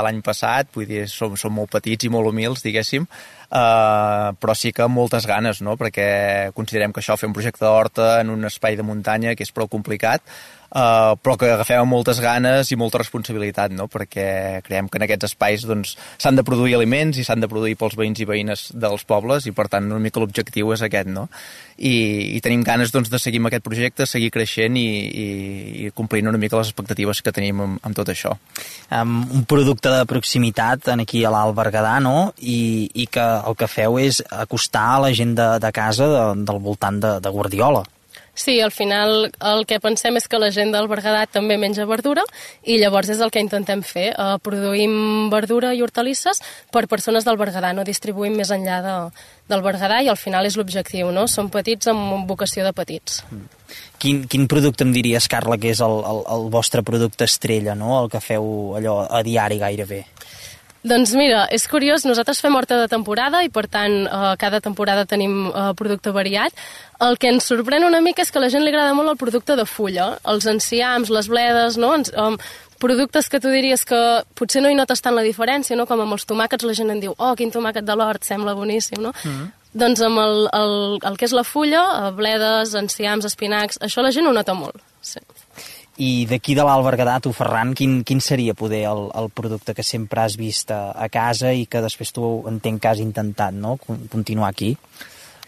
l'any 0.06 0.20
passat, 0.22 0.68
vull 0.76 0.86
dir, 0.86 1.08
som, 1.10 1.34
som 1.34 1.50
molt 1.50 1.72
petits 1.72 2.06
i 2.06 2.10
molt 2.14 2.30
humils, 2.30 2.62
diguéssim, 2.62 3.08
uh, 3.10 4.30
però 4.38 4.54
sí 4.54 4.70
que 4.70 4.84
amb 4.86 4.94
moltes 4.94 5.26
ganes, 5.26 5.58
no?, 5.66 5.74
perquè 5.80 6.52
considerem 6.54 6.94
que 6.94 7.02
això, 7.02 7.18
fer 7.18 7.26
un 7.26 7.34
projecte 7.34 7.66
d'horta 7.66 8.20
en 8.20 8.30
un 8.30 8.46
espai 8.46 8.78
de 8.78 8.86
muntanya, 8.86 9.34
que 9.34 9.42
és 9.42 9.50
prou 9.50 9.66
complicat, 9.72 10.22
uh, 10.74 11.14
però 11.22 11.36
que 11.40 11.50
agafem 11.54 11.82
amb 11.82 11.94
moltes 11.94 12.20
ganes 12.22 12.70
i 12.72 12.78
molta 12.80 13.00
responsabilitat, 13.00 13.74
no?, 13.74 13.86
perquè 13.90 14.60
creiem 14.66 14.90
que 14.90 15.00
en 15.00 15.06
aquests 15.06 15.30
espais 15.30 15.66
doncs, 15.68 15.94
s'han 16.18 16.38
de 16.38 16.44
produir 16.46 16.76
aliments 16.78 17.18
i 17.18 17.24
s'han 17.26 17.42
de 17.42 17.50
produir 17.50 17.78
pels 17.80 17.96
veïns 17.98 18.20
i 18.20 18.28
veïnes 18.28 18.66
dels 18.74 19.06
pobles, 19.08 19.46
i 19.46 19.54
per 19.56 19.68
tant 19.72 19.86
una 19.90 20.02
mica 20.02 20.22
l'objectiu 20.22 20.74
és 20.74 20.84
aquest, 20.84 21.10
no?, 21.10 21.28
i, 21.78 22.36
i 22.36 22.40
tenim 22.44 22.62
ganes 22.66 22.92
doncs, 22.94 23.10
de 23.10 23.18
seguir 23.18 23.40
amb 23.42 23.50
aquest 23.50 23.64
projecte, 23.66 24.06
seguir 24.06 24.30
creixent 24.34 24.76
i, 24.78 24.84
i, 24.84 25.26
i 25.86 25.90
complint 25.96 26.30
una 26.30 26.38
mica 26.38 26.58
les 26.60 26.70
expectatives 26.70 27.22
que 27.24 27.34
tenim 27.34 27.62
amb, 27.64 27.80
amb 27.82 27.96
tot 27.98 28.12
això. 28.12 28.36
um, 28.90 29.16
un 29.34 29.44
producte 29.50 29.90
de 29.90 30.04
proximitat 30.06 30.92
en 30.94 31.02
aquí 31.02 31.24
a 31.24 31.32
l'Alt 31.34 31.56
Berguedà, 31.56 31.98
no? 32.02 32.32
I, 32.38 32.90
I 32.94 33.08
que 33.10 33.24
el 33.24 33.58
que 33.58 33.70
feu 33.70 33.98
és 34.02 34.22
acostar 34.30 34.86
a 34.94 35.02
la 35.06 35.12
gent 35.14 35.34
de, 35.38 35.48
de 35.62 35.72
casa 35.74 36.08
de, 36.10 36.22
del 36.46 36.62
voltant 36.62 37.00
de, 37.02 37.18
de 37.20 37.34
Guardiola. 37.34 37.84
Sí, 38.34 38.60
al 38.60 38.72
final 38.74 39.30
el 39.30 39.62
que 39.70 39.78
pensem 39.80 40.18
és 40.18 40.26
que 40.28 40.40
la 40.42 40.50
gent 40.54 40.72
del 40.74 40.88
Berguedà 40.90 41.22
també 41.30 41.56
menja 41.60 41.86
verdura 41.86 42.24
i 42.66 42.80
llavors 42.82 43.12
és 43.14 43.22
el 43.22 43.30
que 43.30 43.42
intentem 43.42 43.84
fer. 43.86 44.08
Eh, 44.10 44.36
produïm 44.42 45.30
verdura 45.30 45.70
i 45.74 45.82
hortalisses 45.86 46.42
per 46.74 46.88
persones 46.90 47.24
del 47.24 47.38
Berguedà, 47.38 47.72
no 47.72 47.86
distribuïm 47.86 48.34
més 48.40 48.50
enllà 48.54 48.80
de, 48.82 48.96
del 49.50 49.62
Berguedà 49.62 50.02
i 50.02 50.10
al 50.10 50.18
final 50.18 50.50
és 50.50 50.58
l'objectiu, 50.58 51.12
no? 51.14 51.28
Som 51.30 51.50
petits 51.54 51.88
amb 51.92 52.26
vocació 52.28 52.66
de 52.66 52.74
petits. 52.74 53.22
Quin, 54.02 54.24
quin 54.28 54.48
producte 54.50 54.84
em 54.84 54.92
diries, 54.92 55.30
Carla, 55.30 55.56
que 55.60 55.70
és 55.70 55.80
el, 55.84 56.00
el, 56.02 56.24
el 56.34 56.48
vostre 56.52 56.82
producte 56.82 57.28
estrella, 57.30 57.78
no? 57.78 58.00
El 58.02 58.10
que 58.12 58.20
feu 58.20 58.74
allò 58.78 59.04
a 59.06 59.22
diari 59.26 59.62
gairebé. 59.62 60.04
Doncs 60.84 61.14
mira, 61.16 61.46
és 61.48 61.64
curiós, 61.64 62.02
nosaltres 62.04 62.42
fem 62.44 62.54
horta 62.58 62.76
de 62.76 62.88
temporada 62.92 63.40
i 63.40 63.48
per 63.48 63.64
tant 63.72 64.04
eh, 64.04 64.34
cada 64.36 64.60
temporada 64.60 65.06
tenim 65.08 65.46
eh, 65.48 65.70
producte 65.78 66.12
variat. 66.12 66.52
El 67.00 67.16
que 67.16 67.30
ens 67.32 67.48
sorprèn 67.48 67.86
una 67.88 68.02
mica 68.04 68.20
és 68.20 68.30
que 68.30 68.36
a 68.36 68.44
la 68.44 68.50
gent 68.52 68.66
li 68.66 68.72
agrada 68.72 68.92
molt 68.92 69.14
el 69.14 69.16
producte 69.20 69.56
de 69.56 69.64
fulla, 69.64 70.18
els 70.28 70.44
enciams, 70.50 71.08
les 71.08 71.30
bledes, 71.32 71.78
no? 71.80 71.94
Ens, 71.96 72.12
um, 72.20 72.36
productes 72.84 73.30
que 73.32 73.40
tu 73.40 73.48
diries 73.48 73.86
que 73.88 73.98
potser 74.36 74.60
no 74.60 74.68
hi 74.68 74.76
notes 74.76 75.00
tant 75.00 75.16
la 75.16 75.24
diferència, 75.24 75.76
no? 75.78 75.86
com 75.88 76.02
amb 76.04 76.16
els 76.18 76.26
tomàquets 76.28 76.66
la 76.68 76.74
gent 76.76 76.92
en 76.92 77.00
diu 77.00 77.14
oh, 77.16 77.32
quin 77.38 77.52
tomàquet 77.54 77.86
de 77.86 77.96
l'hort, 77.96 78.24
sembla 78.26 78.52
boníssim, 78.58 79.00
no? 79.00 79.14
Mm 79.24 79.30
-hmm. 79.30 79.52
Doncs 79.74 80.00
amb 80.06 80.18
el, 80.18 80.48
el, 80.52 80.74
el 81.02 81.16
que 81.16 81.24
és 81.24 81.32
la 81.32 81.44
fulla, 81.44 81.82
eh, 81.96 82.10
bledes, 82.12 82.74
enciams, 82.74 83.24
espinacs, 83.24 83.80
això 83.80 84.02
la 84.02 84.12
gent 84.12 84.26
ho 84.26 84.32
nota 84.32 84.54
molt. 84.54 84.76
Sí. 85.00 85.20
I 86.02 86.26
d'aquí 86.26 86.56
de 86.58 86.64
l'Alt 86.66 86.82
Berguedà, 86.82 87.20
tu, 87.22 87.30
Ferran, 87.30 87.70
quin, 87.78 88.00
quin 88.02 88.18
seria 88.24 88.54
poder 88.58 88.82
el, 88.90 89.04
el 89.14 89.28
producte 89.30 89.76
que 89.78 89.84
sempre 89.86 90.24
has 90.24 90.34
vist 90.34 90.72
a, 90.74 90.88
a 90.90 91.06
casa 91.12 91.52
i 91.54 91.68
que 91.70 91.82
després 91.84 92.10
tu 92.14 92.24
entenc 92.50 92.82
que 92.82 92.90
has 92.90 93.02
intentat 93.02 93.54
no? 93.54 93.76
Con- 93.78 94.08
continuar 94.10 94.50
aquí? 94.50 94.72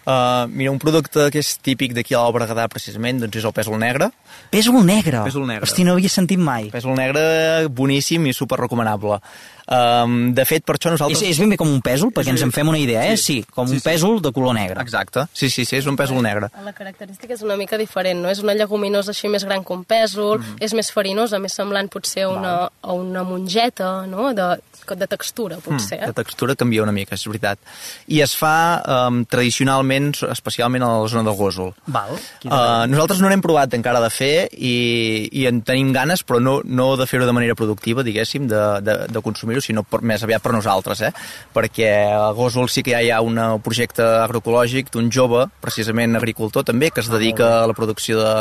Uh, 0.06 0.46
mira, 0.54 0.70
un 0.70 0.78
producte 0.78 1.24
que 1.34 1.40
és 1.42 1.48
típic 1.66 1.90
d'aquí 1.96 2.14
a 2.14 2.20
l'Alt 2.22 2.36
Berguedà, 2.36 2.68
precisament, 2.70 3.18
doncs 3.24 3.40
és 3.40 3.46
el 3.48 3.54
pèsol 3.56 3.74
negre. 3.82 4.06
Pèsol 4.52 4.78
negre? 4.86 5.24
Pèsol 5.26 5.48
negre. 5.48 5.66
Hosti, 5.66 5.82
no 5.82 5.96
havia 5.96 6.12
sentit 6.12 6.38
mai. 6.38 6.68
Pèsol 6.70 6.94
negre 6.94 7.66
boníssim 7.74 8.28
i 8.30 8.34
super 8.36 8.60
recomanable. 8.60 9.18
Um, 9.66 10.30
de 10.30 10.44
fet, 10.46 10.62
per 10.62 10.76
això 10.76 10.92
nosaltres... 10.94 11.24
És, 11.26 11.34
és 11.34 11.40
ben 11.42 11.50
bé 11.50 11.58
com 11.58 11.66
un 11.66 11.82
pèsol, 11.82 12.12
perquè 12.14 12.30
És 12.30 12.36
ens 12.36 12.44
en 12.46 12.54
fem 12.54 12.70
una 12.70 12.78
idea, 12.78 13.02
eh? 13.10 13.16
Sí, 13.18 13.40
com 13.50 13.66
un 13.66 13.82
pèsol 13.82 14.20
de 14.22 14.30
color 14.36 14.54
negre. 14.54 14.78
Exacte, 14.86 15.26
sí, 15.34 15.50
sí, 15.50 15.64
sí, 15.66 15.80
és 15.80 15.90
un 15.90 15.98
pèsol 15.98 16.22
negre. 16.22 16.52
La 16.62 16.74
característica 16.76 17.34
és 17.34 17.42
una 17.42 17.58
mica 17.58 17.74
diferent, 17.80 18.22
no? 18.22 18.30
És 18.30 18.44
una 18.46 18.54
lleguminosa 18.54 19.10
així 19.10 19.26
més 19.32 19.42
gran 19.48 19.66
que 19.66 19.74
un 19.74 19.82
pèsol, 19.82 20.38
mm. 20.38 20.62
és 20.62 20.76
més 20.78 20.92
farinosa, 20.94 21.42
més 21.42 21.58
semblant 21.58 21.90
potser 21.90 22.28
a 22.28 22.30
una, 22.30 22.54
a 22.70 22.94
una 22.94 23.26
mongeta, 23.26 23.90
no? 24.06 24.30
De, 24.38 24.52
de 24.94 25.08
textura, 25.10 25.58
potser. 25.58 25.98
Mm, 25.98 26.12
la 26.12 26.16
textura 26.16 26.54
canvia 26.54 26.84
una 26.84 26.94
mica, 26.94 27.16
és 27.16 27.26
veritat. 27.26 27.58
I 28.12 28.20
es 28.22 28.36
fa 28.38 28.82
um, 29.08 29.24
tradicionalment, 29.26 30.12
especialment 30.30 30.84
a 30.86 30.92
la 31.02 31.08
zona 31.10 31.24
del 31.26 31.36
Gòsol. 31.38 31.72
Val. 31.90 32.14
Uh, 32.44 32.86
nosaltres 32.86 33.20
no 33.22 33.30
n'hem 33.32 33.42
provat 33.42 33.74
encara 33.74 34.00
de 34.04 34.10
fer 34.12 34.46
i, 34.52 35.26
i 35.32 35.46
en 35.50 35.62
tenim 35.66 35.90
ganes, 35.96 36.22
però 36.22 36.38
no, 36.42 36.60
no 36.64 36.92
de 37.00 37.08
fer-ho 37.10 37.26
de 37.26 37.34
manera 37.34 37.58
productiva, 37.58 38.04
diguéssim, 38.06 38.46
de, 38.50 38.62
de, 38.86 38.96
de 39.10 39.24
consumir-ho, 39.24 39.64
sinó 39.64 39.82
per, 39.82 40.02
més 40.06 40.22
aviat 40.22 40.44
per 40.44 40.54
nosaltres, 40.54 41.02
eh? 41.08 41.12
perquè 41.56 41.90
a 42.14 42.30
Gòsol 42.36 42.70
sí 42.70 42.84
que 42.86 42.94
ja 42.94 43.02
hi 43.02 43.10
ha 43.10 43.22
un 43.24 43.40
projecte 43.64 44.04
agroecològic 44.22 44.92
d'un 44.94 45.10
jove, 45.12 45.46
precisament 45.64 46.16
agricultor 46.16 46.66
també, 46.68 46.92
que 46.92 47.02
es 47.02 47.10
dedica 47.10 47.56
a 47.62 47.66
la 47.70 47.76
producció 47.76 48.20
de, 48.20 48.34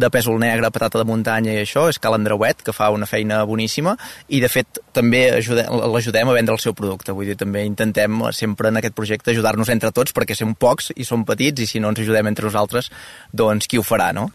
de 0.00 0.10
pèsol 0.12 0.38
negre, 0.40 0.70
patata 0.72 1.00
de 1.00 1.06
muntanya 1.08 1.52
i 1.54 1.62
això, 1.62 1.86
és 1.92 2.00
Cal 2.02 2.16
Andreuet, 2.16 2.62
que 2.64 2.74
fa 2.76 2.90
una 2.94 3.06
feina 3.06 3.42
boníssima, 3.48 3.96
i 4.28 4.40
de 4.40 4.48
fet 4.48 4.80
també 4.96 5.26
ajudem- 5.36 5.70
l'ajudem 5.92 6.28
a 6.28 6.36
vendre 6.36 6.56
el 6.56 6.62
seu 6.62 6.74
producte, 6.74 7.12
vull 7.12 7.28
dir, 7.30 7.36
també 7.36 7.64
intentem 7.68 8.22
sempre 8.36 8.68
en 8.72 8.80
aquest 8.80 8.96
projecte 8.96 9.30
ajudar-nos 9.34 9.68
entre 9.70 9.92
tots, 9.92 10.14
perquè 10.16 10.36
som 10.36 10.54
pocs 10.54 10.92
i 10.96 11.04
som 11.04 11.24
petits, 11.28 11.62
i 11.62 11.66
si 11.66 11.80
no 11.80 11.92
ens 11.92 12.00
ajudem 12.00 12.26
entre 12.32 12.48
nosaltres, 12.48 12.90
doncs 13.32 13.68
qui 13.70 13.78
ho 13.78 13.84
farà, 13.86 14.12
no? 14.16 14.30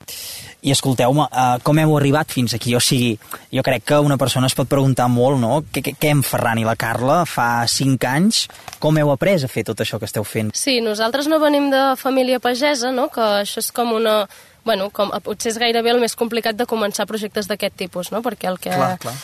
I 0.65 0.71
escolteu-me, 0.73 1.27
uh, 1.29 1.59
com 1.61 1.77
heu 1.77 1.91
arribat 1.97 2.31
fins 2.33 2.55
aquí? 2.57 2.73
O 2.73 2.79
sigui, 2.81 3.11
jo 3.53 3.61
crec 3.61 3.83
que 3.85 3.99
una 4.01 4.17
persona 4.17 4.47
es 4.49 4.55
pot 4.57 4.69
preguntar 4.69 5.05
molt, 5.13 5.37
no? 5.37 5.59
Què, 5.69 5.83
què, 5.85 5.93
què 6.01 6.09
en 6.09 6.23
Ferran 6.25 6.57
i 6.57 6.65
la 6.65 6.73
Carla 6.79 7.19
fa 7.29 7.67
5 7.69 8.07
anys? 8.09 8.47
Com 8.81 8.97
heu 8.97 9.11
après 9.13 9.43
a 9.45 9.51
fer 9.51 9.63
tot 9.67 9.83
això 9.83 9.99
que 10.01 10.09
esteu 10.09 10.25
fent? 10.25 10.49
Sí, 10.57 10.79
nosaltres 10.81 11.29
no 11.29 11.37
venim 11.43 11.69
de 11.69 11.83
família 12.01 12.39
pagesa, 12.41 12.91
no? 12.91 13.09
que 13.13 13.21
això 13.43 13.61
és 13.61 13.71
com 13.75 13.93
una... 13.93 14.25
Bueno, 14.65 14.89
com, 14.89 15.11
potser 15.23 15.53
és 15.53 15.59
gairebé 15.61 15.93
el 15.93 16.01
més 16.01 16.15
complicat 16.17 16.57
de 16.57 16.65
començar 16.65 17.05
projectes 17.07 17.47
d'aquest 17.47 17.75
tipus, 17.85 18.11
no? 18.11 18.23
perquè 18.25 18.49
el 18.49 18.57
que... 18.59 18.73
Clar, 18.73 18.95
clar. 19.01 19.15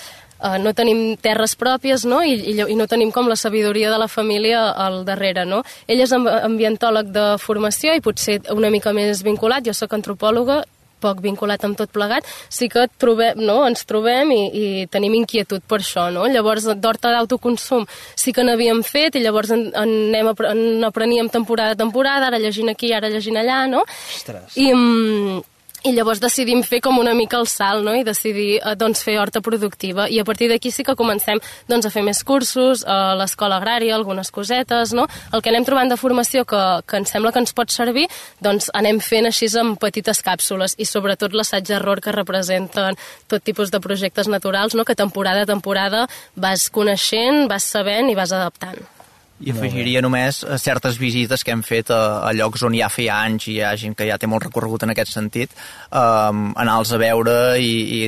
Uh, 0.41 0.55
no 0.57 0.71
tenim 0.73 1.17
terres 1.21 1.53
pròpies 1.53 2.01
no? 2.09 2.23
I, 2.25 2.31
i, 2.33 2.55
i 2.73 2.73
no 2.73 2.87
tenim 2.89 3.11
com 3.13 3.27
la 3.29 3.35
sabidoria 3.37 3.91
de 3.93 3.99
la 4.01 4.07
família 4.09 4.63
al 4.73 5.03
darrere. 5.05 5.43
No? 5.45 5.59
Ell 5.85 6.01
és 6.01 6.13
amb- 6.17 6.31
ambientòleg 6.33 7.11
de 7.13 7.25
formació 7.37 7.93
i 7.93 8.01
potser 8.01 8.39
una 8.49 8.71
mica 8.73 8.89
més 8.93 9.21
vinculat, 9.21 9.61
jo 9.67 9.75
sóc 9.77 9.93
antropòloga, 9.93 10.63
poc 11.01 11.21
vinculat 11.23 11.63
amb 11.67 11.79
tot 11.79 11.91
plegat, 11.93 12.27
sí 12.49 12.69
que 12.71 12.87
trobem, 13.01 13.39
no, 13.41 13.61
ens 13.67 13.85
trobem 13.89 14.31
i, 14.35 14.41
i 14.51 14.65
tenim 14.91 15.15
inquietud 15.21 15.65
per 15.67 15.81
això. 15.81 16.09
No? 16.13 16.27
Llavors, 16.31 16.69
d'horta 16.81 17.13
d'autoconsum 17.17 17.87
sí 18.15 18.33
que 18.35 18.45
n'havíem 18.45 18.83
fet 18.87 19.17
i 19.17 19.23
llavors 19.23 19.53
en, 19.55 19.67
en, 19.73 19.95
anem, 20.11 20.33
en 20.51 20.89
apreníem 20.89 21.29
temporada 21.33 21.75
a 21.75 21.79
temporada, 21.79 22.29
ara 22.29 22.41
llegint 22.41 22.71
aquí, 22.71 22.93
ara 22.93 23.09
llegint 23.11 23.39
allà, 23.41 23.63
no? 23.71 23.83
Ostres. 24.15 24.57
I, 24.57 24.71
mm, 24.73 25.41
i 25.83 25.93
llavors 25.95 26.21
decidim 26.21 26.61
fer 26.63 26.79
com 26.83 26.99
una 27.01 27.13
mica 27.17 27.39
el 27.41 27.47
salt 27.49 27.83
no? 27.85 27.95
i 27.97 28.05
decidir 28.05 28.59
eh, 28.59 28.75
doncs, 28.77 29.01
fer 29.05 29.17
horta 29.21 29.41
productiva 29.41 30.07
i 30.09 30.19
a 30.21 30.25
partir 30.27 30.49
d'aquí 30.51 30.71
sí 30.71 30.85
que 30.85 30.95
comencem 30.95 31.41
doncs, 31.69 31.87
a 31.87 31.93
fer 31.93 32.03
més 32.05 32.21
cursos 32.27 32.85
a 32.85 33.15
l'escola 33.17 33.57
agrària, 33.57 33.95
algunes 33.95 34.31
cosetes 34.31 34.93
no? 34.97 35.07
el 35.33 35.41
que 35.41 35.49
anem 35.49 35.65
trobant 35.65 35.89
de 35.89 35.97
formació 35.97 36.45
que, 36.45 36.61
que 36.85 37.01
ens 37.01 37.13
sembla 37.15 37.33
que 37.33 37.41
ens 37.41 37.55
pot 37.57 37.73
servir 37.73 38.07
doncs 38.39 38.69
anem 38.77 39.01
fent 39.01 39.29
així 39.29 39.49
amb 39.57 39.79
petites 39.81 40.21
càpsules 40.21 40.77
i 40.77 40.85
sobretot 40.85 41.33
l'assaig-error 41.33 42.01
que 42.05 42.13
representen 42.13 42.97
tot 43.27 43.43
tipus 43.43 43.73
de 43.73 43.81
projectes 43.81 44.29
naturals 44.29 44.77
no? 44.77 44.85
que 44.85 44.95
temporada 44.95 45.43
a 45.43 45.49
temporada 45.49 46.07
vas 46.35 46.69
coneixent, 46.69 47.47
vas 47.49 47.65
sabent 47.65 48.11
i 48.11 48.17
vas 48.17 48.31
adaptant. 48.31 49.00
I 49.41 49.53
afegiria 49.53 50.01
només 50.03 50.41
eh, 50.43 50.57
certes 50.61 50.97
visites 51.01 51.43
que 51.43 51.53
hem 51.53 51.63
fet 51.65 51.91
a, 51.93 52.01
a 52.27 52.31
llocs 52.37 52.63
on 52.67 52.75
ja 52.77 52.89
feia 52.93 53.17
anys 53.25 53.47
i 53.49 53.57
hi 53.57 53.61
ha 53.65 53.73
gent 53.79 53.95
que 53.97 54.07
ja 54.07 54.17
té 54.21 54.29
molt 54.29 54.45
recorregut 54.45 54.85
en 54.85 54.93
aquest 54.93 55.13
sentit, 55.13 55.53
um, 55.89 56.51
anar-los 56.61 56.93
a 56.93 56.99
veure 57.01 57.35
i, 57.61 57.71
i 57.97 58.01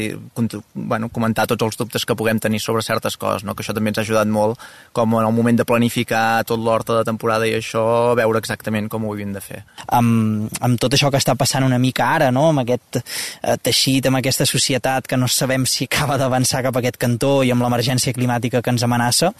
bueno, 0.73 1.09
comentar 1.13 1.47
tots 1.49 1.65
els 1.67 1.79
dubtes 1.79 2.05
que 2.05 2.17
puguem 2.19 2.39
tenir 2.43 2.61
sobre 2.63 2.85
certes 2.85 3.17
coses, 3.17 3.43
no? 3.43 3.55
que 3.55 3.65
això 3.65 3.75
també 3.75 3.93
ens 3.93 4.01
ha 4.01 4.05
ajudat 4.05 4.29
molt, 4.29 4.61
com 4.93 5.17
en 5.19 5.25
el 5.25 5.35
moment 5.35 5.59
de 5.59 5.67
planificar 5.67 6.43
tot 6.49 6.61
l'horta 6.61 6.99
de 6.99 7.07
temporada 7.07 7.49
i 7.49 7.55
això, 7.57 7.83
veure 8.19 8.41
exactament 8.41 8.89
com 8.91 9.05
ho 9.05 9.13
havíem 9.13 9.33
de 9.33 9.41
fer. 9.43 9.63
amb, 9.87 10.49
amb 10.61 10.79
tot 10.81 10.93
això 10.93 11.11
que 11.11 11.21
està 11.21 11.35
passant 11.39 11.65
una 11.65 11.81
mica 11.81 12.07
ara, 12.15 12.31
no? 12.31 12.49
amb 12.51 12.63
aquest 12.63 13.01
eh, 13.01 13.57
teixit, 13.61 14.07
amb 14.07 14.21
aquesta 14.21 14.47
societat 14.49 15.07
que 15.09 15.17
no 15.17 15.27
sabem 15.27 15.65
si 15.69 15.89
acaba 15.89 16.17
d'avançar 16.21 16.63
cap 16.65 16.77
a 16.77 16.83
aquest 16.83 16.99
cantó 17.01 17.41
i 17.43 17.51
amb 17.53 17.65
l'emergència 17.65 18.13
climàtica 18.13 18.61
que 18.61 18.73
ens 18.73 18.83
amenaça, 18.85 19.33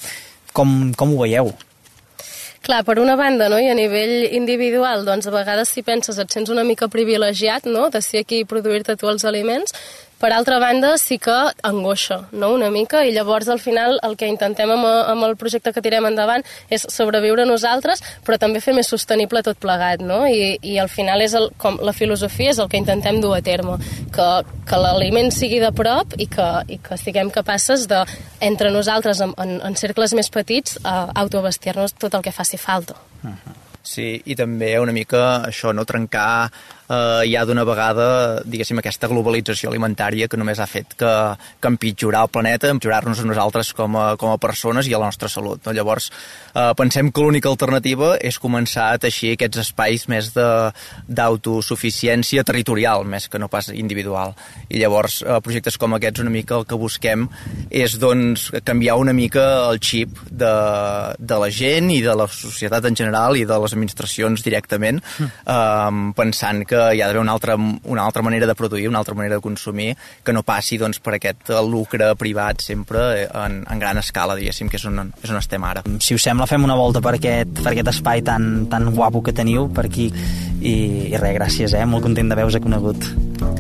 com, 0.54 0.94
com 0.98 1.14
ho 1.14 1.22
veieu? 1.24 1.54
Clar, 2.64 2.86
per 2.88 2.96
una 3.00 3.18
banda, 3.20 3.50
no? 3.52 3.58
i 3.60 3.68
a 3.68 3.74
nivell 3.76 4.30
individual, 4.38 5.02
doncs 5.04 5.26
a 5.28 5.34
vegades 5.34 5.68
si 5.76 5.82
penses 5.84 6.16
et 6.22 6.32
sents 6.32 6.48
una 6.54 6.64
mica 6.64 6.88
privilegiat, 6.88 7.66
no?, 7.68 7.90
de 7.92 8.00
ser 8.00 8.22
aquí 8.24 8.40
i 8.40 8.46
produir-te 8.48 8.96
tu 8.96 9.10
els 9.12 9.26
aliments, 9.28 9.76
per 10.24 10.32
altra 10.32 10.56
banda, 10.56 10.94
sí 10.96 11.18
que 11.20 11.36
angoixa, 11.68 12.22
no?, 12.32 12.54
una 12.56 12.70
mica, 12.72 13.02
i 13.04 13.12
llavors 13.12 13.50
al 13.52 13.60
final 13.60 13.98
el 14.08 14.14
que 14.16 14.30
intentem 14.32 14.72
amb, 14.72 14.88
amb 14.88 15.26
el 15.28 15.36
projecte 15.36 15.74
que 15.76 15.84
tirem 15.84 16.08
endavant 16.08 16.46
és 16.72 16.86
sobreviure 16.94 17.44
nosaltres, 17.50 18.00
però 18.24 18.38
també 18.40 18.62
fer 18.64 18.72
més 18.78 18.88
sostenible 18.88 19.42
tot 19.44 19.60
plegat, 19.60 20.00
no?, 20.00 20.22
i, 20.24 20.54
i 20.64 20.78
al 20.80 20.88
final 20.88 21.20
és 21.26 21.36
el, 21.36 21.50
com 21.60 21.76
la 21.84 21.92
filosofia 21.98 22.54
és 22.54 22.62
el 22.64 22.70
que 22.72 22.80
intentem 22.80 23.20
dur 23.20 23.34
a 23.36 23.42
terme, 23.44 23.76
que, 24.16 24.30
que 24.70 24.80
l'aliment 24.80 25.28
sigui 25.36 25.60
de 25.60 25.74
prop 25.76 26.16
i 26.16 26.30
que, 26.32 26.48
i 26.72 26.80
que 26.80 27.00
siguem 27.02 27.34
capaces 27.34 27.90
de, 27.92 28.06
entre 28.40 28.72
nosaltres, 28.72 29.20
en, 29.28 29.36
en, 29.44 29.58
en 29.60 29.76
cercles 29.76 30.16
més 30.16 30.32
petits, 30.32 30.80
a 30.88 31.10
autoabastir-nos 31.26 31.98
tot 32.00 32.16
el 32.16 32.24
que 32.24 32.32
faci 32.32 32.62
falta. 32.62 32.96
Sí, 33.84 34.22
i 34.24 34.36
també 34.40 34.72
una 34.80 34.96
mica 34.96 35.44
això, 35.44 35.74
no 35.76 35.84
trencar 35.84 36.48
eh, 36.94 37.24
ja 37.32 37.44
d'una 37.48 37.64
vegada, 37.68 38.06
diguéssim, 38.46 38.80
aquesta 38.80 39.10
globalització 39.12 39.70
alimentària 39.72 40.28
que 40.30 40.40
només 40.40 40.60
ha 40.60 40.68
fet 40.70 40.96
que, 41.00 41.12
que 41.60 41.72
empitjorar 41.72 42.22
el 42.28 42.32
planeta, 42.34 42.72
empitjorar-nos 42.74 43.20
a 43.24 43.28
nosaltres 43.28 43.74
com 43.78 43.98
a, 44.00 44.06
com 44.20 44.30
a 44.34 44.40
persones 44.42 44.88
i 44.88 44.94
a 44.94 45.02
la 45.02 45.10
nostra 45.12 45.30
salut. 45.32 45.60
No? 45.66 45.72
Llavors, 45.76 46.06
eh, 46.54 46.72
pensem 46.80 47.12
que 47.12 47.24
l'única 47.24 47.52
alternativa 47.52 48.10
és 48.22 48.40
començar 48.42 48.92
a 48.94 49.00
teixir 49.02 49.32
aquests 49.36 49.64
espais 49.66 50.08
més 50.12 50.26
d'autosuficiència 50.34 52.46
territorial, 52.48 53.06
més 53.08 53.28
que 53.30 53.42
no 53.42 53.52
pas 53.52 53.70
individual. 53.74 54.30
I 54.70 54.80
llavors, 54.82 55.14
eh, 55.24 55.40
projectes 55.44 55.78
com 55.78 55.98
aquests, 55.98 56.24
una 56.24 56.34
mica 56.34 56.58
el 56.60 56.68
que 56.70 56.80
busquem 56.80 57.28
és 57.70 57.98
doncs, 58.00 58.50
canviar 58.66 58.98
una 59.02 59.14
mica 59.14 59.44
el 59.70 59.80
xip 59.84 60.10
de, 60.30 60.54
de 61.20 61.40
la 61.40 61.50
gent 61.54 61.92
i 61.94 62.02
de 62.04 62.16
la 62.18 62.28
societat 62.28 62.86
en 62.90 62.98
general 62.98 63.38
i 63.38 63.46
de 63.50 63.58
les 63.64 63.76
administracions 63.76 64.44
directament, 64.46 65.02
eh, 65.20 65.92
pensant 66.18 66.64
que 66.68 66.83
hi 66.92 67.02
ha 67.02 67.08
d'haver 67.08 67.22
una, 67.22 67.34
altra, 67.34 67.56
una 67.56 68.04
altra 68.04 68.24
manera 68.26 68.48
de 68.50 68.56
produir, 68.56 68.88
una 68.90 69.00
altra 69.00 69.16
manera 69.16 69.36
de 69.36 69.42
consumir, 69.42 69.94
que 70.24 70.34
no 70.34 70.44
passi 70.44 70.78
doncs, 70.82 71.00
per 71.04 71.16
aquest 71.18 71.54
lucre 71.70 72.12
privat 72.20 72.62
sempre 72.62 73.28
en, 73.28 73.62
en 73.70 73.80
gran 73.82 74.00
escala, 74.02 74.36
diguéssim, 74.40 74.70
que 74.72 74.80
és 74.80 74.86
on, 74.90 75.14
és 75.22 75.32
on 75.32 75.40
estem 75.40 75.64
ara. 75.64 75.84
Si 76.04 76.18
us 76.18 76.26
sembla, 76.26 76.48
fem 76.50 76.64
una 76.66 76.78
volta 76.80 77.02
per 77.04 77.16
aquest, 77.18 77.60
per 77.62 77.72
aquest 77.74 77.94
espai 77.96 78.24
tan, 78.26 78.68
tan 78.72 78.90
guapo 78.96 79.24
que 79.24 79.36
teniu 79.36 79.70
per 79.74 79.88
aquí. 79.90 80.10
I, 80.64 80.74
i 81.12 81.18
res, 81.20 81.36
gràcies, 81.36 81.74
eh? 81.76 81.86
Molt 81.90 82.06
content 82.08 82.30
d'haver-vos 82.32 82.60
conegut. 82.64 83.10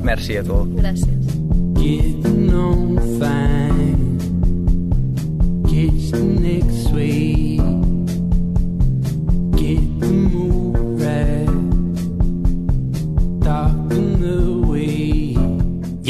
Merci 0.07 0.39
a 0.39 0.43
tu. 0.47 0.63
Gràcies. 0.79 1.33
Getting 1.83 2.53
on 2.53 2.97
fine. 3.19 4.17
Catch 5.67 6.11
the 6.11 6.23
next 6.23 6.91
wave. 6.95 7.59
Get 9.57 9.99
the 9.99 10.07
mood 10.07 10.62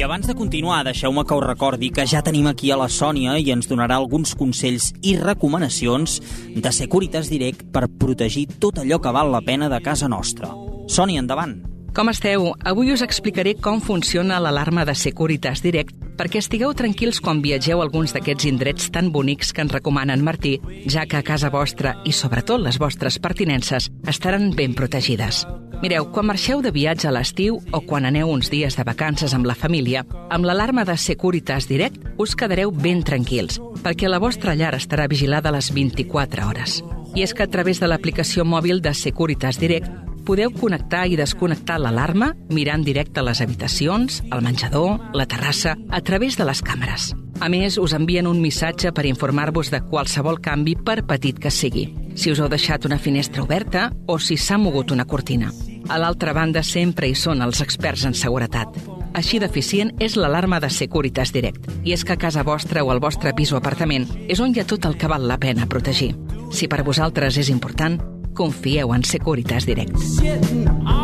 Abans 0.04 0.28
de 0.28 0.36
continuar, 0.36 0.84
deixeu-me 0.84 1.24
que 1.24 1.36
us 1.36 1.46
recordi 1.46 1.89
que 1.89 2.04
ja 2.04 2.20
tenim 2.22 2.50
aquí 2.50 2.72
a 2.72 2.78
la 2.78 2.89
Sònia 2.92 3.38
i 3.39 3.54
ens 3.54 3.70
donarà 3.72 3.96
alguns 3.96 4.34
consells 4.36 4.89
i 5.00 5.16
recomanacions 5.16 6.18
de 6.52 6.72
Securitas 6.76 7.32
Direct 7.32 7.70
per 7.72 7.88
protegir 7.88 8.50
tot 8.60 8.82
allò 8.84 9.00
que 9.00 9.13
val 9.16 9.32
la 9.32 9.42
pena 9.42 9.72
de 9.72 9.80
casa 9.80 10.12
nostra. 10.12 10.52
Sònia, 10.92 11.24
endavant. 11.24 11.62
Com 11.96 12.10
esteu? 12.12 12.50
Avui 12.68 12.92
us 12.92 13.06
explicaré 13.06 13.56
com 13.56 13.80
funciona 13.80 14.42
l'alarma 14.44 14.84
de 14.84 14.96
Securitas 14.98 15.63
Direct 15.63 15.96
perquè 16.20 16.44
estigueu 16.44 16.76
tranquils 16.76 17.22
quan 17.24 17.39
viatgeu 17.42 17.80
a 17.80 17.88
alguns 17.88 18.12
d'aquests 18.12 18.50
indrets 18.52 18.92
tan 18.92 19.12
bonics 19.13 19.54
que 19.54 19.63
ens 19.63 19.72
recomana 19.72 20.18
en 20.18 20.26
Martí, 20.26 20.58
ja 20.84 21.08
que 21.08 21.22
a 21.22 21.24
casa 21.24 21.54
vostra 21.54 21.96
i 22.04 22.12
sobretot 22.12 22.60
les 22.60 22.82
vostres 22.82 23.22
pertinences 23.24 23.88
estaran 24.04 24.52
ben 24.52 24.76
protegides. 24.76 25.46
Mireu, 25.84 26.06
quan 26.15 26.30
marxeu 26.30 26.62
de 26.63 26.72
viatge 26.72 27.10
a 27.10 27.12
l'estiu 27.12 27.58
o 27.76 27.82
quan 27.84 28.06
aneu 28.08 28.30
uns 28.32 28.48
dies 28.48 28.78
de 28.80 28.86
vacances 28.88 29.34
amb 29.36 29.43
la 29.43 29.56
família, 29.60 30.06
amb 30.32 30.48
l'alarma 30.48 30.86
de 30.88 30.93
Securitas 30.96 31.65
Direct 31.67 31.98
us 32.24 32.38
quedareu 32.39 32.72
ben 32.72 33.02
tranquils, 33.04 33.58
perquè 33.84 34.08
la 34.08 34.22
vostra 34.24 34.56
llar 34.56 34.78
estarà 34.78 35.10
vigilada 35.12 35.52
a 35.52 35.58
les 35.58 35.74
24 35.76 36.46
hores. 36.48 36.78
I 37.19 37.26
és 37.28 37.34
que 37.36 37.43
a 37.43 37.52
través 37.52 37.82
de 37.84 37.89
l'aplicació 37.91 38.46
mòbil 38.48 38.80
de 38.80 38.93
Securitas 38.96 39.60
Direct 39.60 39.91
podeu 40.24 40.54
connectar 40.56 41.04
i 41.12 41.19
desconnectar 41.19 41.82
l'alarma 41.84 42.32
mirant 42.48 42.88
directe 42.88 43.19
les 43.19 43.43
habitacions, 43.43 44.22
al 44.32 44.39
menjador, 44.39 45.12
la 45.12 45.28
terrassa, 45.28 45.76
a 45.91 46.00
través 46.00 46.39
de 46.39 46.48
les 46.48 46.63
càmeres. 46.63 47.12
A 47.43 47.52
més, 47.52 47.76
us 47.76 47.91
envien 47.91 48.30
un 48.32 48.39
missatge 48.39 48.93
per 48.96 49.04
informar-vos 49.10 49.67
de 49.74 49.84
qualsevol 49.84 50.39
canvi, 50.39 50.78
per 50.80 51.02
petit 51.04 51.43
que 51.43 51.52
sigui. 51.52 51.89
Si 52.15 52.32
us 52.32 52.39
heu 52.39 52.48
deixat 52.48 52.88
una 52.88 53.02
finestra 53.04 53.43
oberta 53.43 53.89
o 54.08 54.15
si 54.15 54.39
s'ha 54.39 54.56
mogut 54.56 54.96
una 54.96 55.04
cortina. 55.04 55.52
A 55.89 56.00
l'altra 56.00 56.34
banda, 56.34 56.63
sempre 56.63 57.10
hi 57.10 57.15
són 57.15 57.43
els 57.43 57.62
experts 57.62 58.06
en 58.08 58.15
seguretat. 58.17 58.78
Així 59.13 59.38
d'eficient 59.39 59.91
és 60.02 60.15
l'alarma 60.17 60.60
de 60.63 60.72
Securitas 60.74 61.34
Direct. 61.36 61.69
I 61.84 61.93
és 61.93 62.04
que 62.04 62.15
a 62.15 62.19
casa 62.19 62.46
vostra 62.48 62.84
o 62.84 62.91
al 62.91 63.04
vostre 63.04 63.34
pis 63.38 63.54
o 63.54 63.60
apartament 63.60 64.08
és 64.28 64.41
on 64.41 64.56
hi 64.56 64.63
ha 64.63 64.67
tot 64.69 64.88
el 64.89 64.98
que 64.98 65.12
val 65.12 65.28
la 65.30 65.38
pena 65.38 65.69
protegir. 65.69 66.13
Si 66.54 66.69
per 66.69 66.84
vosaltres 66.88 67.38
és 67.38 67.54
important, 67.54 68.00
confieu 68.34 68.93
en 68.96 69.06
Securitas 69.06 69.69
Direct. 69.69 71.03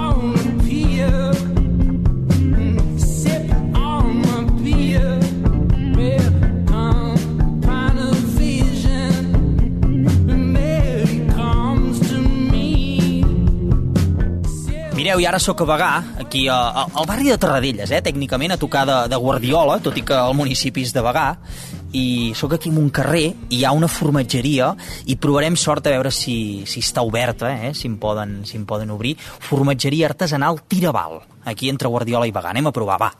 Mireu, 15.10 15.24
i 15.24 15.26
ara 15.26 15.39
sóc 15.41 15.63
a 15.63 15.65
Bagà, 15.65 15.93
aquí 16.22 16.43
a, 16.54 16.56
a, 16.69 16.82
al 17.02 17.08
barri 17.10 17.32
de 17.32 17.38
Terradelles, 17.41 17.89
eh, 17.89 17.98
tècnicament, 18.06 18.52
a 18.54 18.60
tocar 18.62 18.84
de, 18.86 18.98
de 19.10 19.17
Guardiola, 19.17 19.80
tot 19.82 19.98
i 19.98 20.04
que 20.06 20.13
el 20.13 20.36
municipi 20.38 20.84
és 20.86 20.93
de 20.93 21.02
Bagà, 21.02 21.24
i 21.98 22.30
sóc 22.38 22.54
aquí 22.54 22.69
en 22.69 22.78
un 22.78 22.91
carrer, 22.93 23.24
i 23.50 23.58
hi 23.58 23.63
ha 23.65 23.72
una 23.74 23.89
formatgeria, 23.89 24.67
i 25.10 25.17
provarem 25.17 25.58
sort 25.58 25.89
a 25.89 25.95
veure 25.95 26.13
si, 26.13 26.62
si 26.69 26.86
està 26.86 27.02
oberta, 27.02 27.50
eh, 27.50 27.74
si, 27.74 27.89
em 27.89 27.98
poden, 27.98 28.43
si 28.45 28.62
em 28.62 28.69
poden 28.69 28.93
obrir. 28.93 29.15
Formatgeria 29.17 30.12
artesanal 30.12 30.62
Tiraval, 30.69 31.24
aquí 31.50 31.74
entre 31.74 31.89
Guardiola 31.89 32.30
i 32.30 32.36
Bagà. 32.36 32.54
Anem 32.54 32.69
a 32.69 32.76
provar, 32.78 33.02
va. 33.02 33.13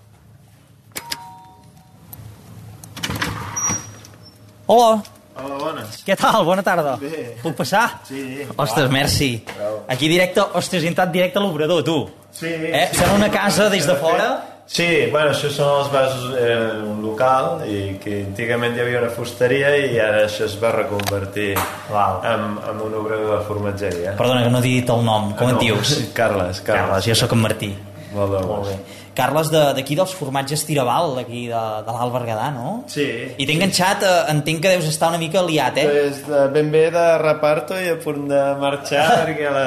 Hola, 4.69 4.99
Hola, 5.43 5.56
bones. 5.62 6.04
què 6.06 6.15
tal? 6.19 6.43
Bona 6.45 6.63
tarda. 6.63 6.95
Bé. 7.02 7.36
Puc 7.43 7.56
passar? 7.56 8.02
Sí. 8.08 8.45
Ostres, 8.58 8.89
merci. 8.91 9.43
Bravo. 9.56 9.84
Aquí 9.88 10.08
directe, 10.12 10.41
ostres, 10.60 10.84
he 10.84 10.88
entrat 10.91 11.12
directe 11.12 11.39
a 11.39 11.41
l'obrador, 11.43 11.84
tu. 11.84 12.10
Sí. 12.32 12.47
Eh? 12.47 12.89
sí. 12.93 13.04
Una 13.15 13.30
casa 13.32 13.69
des 13.69 13.86
de 13.88 13.95
fora? 13.95 14.30
Sí, 14.69 14.86
bueno, 15.10 15.32
això 15.34 15.49
són 15.49 15.69
els 15.80 15.88
vasos, 15.89 16.25
era 16.38 16.75
un 16.86 16.99
local 17.02 17.63
i 17.65 17.95
que 18.04 18.19
antigament 18.28 18.75
hi 18.78 18.84
havia 18.84 18.99
una 18.99 19.10
fusteria 19.10 19.71
i 19.82 19.97
ara 19.97 20.19
això 20.28 20.45
es 20.45 20.54
va 20.62 20.69
reconvertir 20.75 21.56
Val. 21.89 22.19
en, 22.30 22.43
en 22.69 22.84
un 22.86 22.93
obrador 22.99 23.39
de 23.39 23.45
formatgeria. 23.47 24.13
Perdona, 24.19 24.43
que 24.45 24.52
no 24.54 24.60
he 24.62 24.67
dit 24.67 24.91
el 24.93 25.02
nom. 25.08 25.32
Com 25.39 25.49
no, 25.49 25.56
et 25.58 25.63
dius? 25.65 25.95
Carles, 26.19 26.62
Carles. 26.62 26.86
Carles, 26.86 27.08
jo 27.10 27.15
sóc 27.17 27.34
en 27.34 27.41
Martí. 27.47 27.71
molt 28.13 28.32
de 28.36 28.45
Molt 28.45 28.69
bé. 28.69 28.78
Carles, 29.15 29.50
de- 29.52 29.74
d'aquí 29.76 29.95
dels 29.98 30.13
formatges 30.15 30.62
Tiraval, 30.67 31.15
d'aquí 31.17 31.45
de, 31.50 31.62
de 31.86 31.91
l'Alt 31.95 32.13
Berguedà, 32.13 32.50
no? 32.56 32.84
Sí. 32.88 33.06
I 33.38 33.45
t'he 33.48 33.56
enganxat, 33.58 34.04
eh, 34.04 34.32
entenc 34.34 34.62
que 34.63 34.69
deus 34.76 34.86
estar 34.88 35.10
una 35.10 35.17
mica 35.22 35.41
liat, 35.43 35.78
eh? 35.82 35.86
Pues 35.89 36.22
de, 36.28 36.41
ben 36.54 36.69
bé 36.72 36.86
de 36.93 37.06
reparto 37.22 37.76
i 37.80 37.89
a 37.91 37.98
punt 38.00 38.28
de 38.32 38.41
marxar 38.62 39.06
perquè 39.26 39.52
la... 39.52 39.65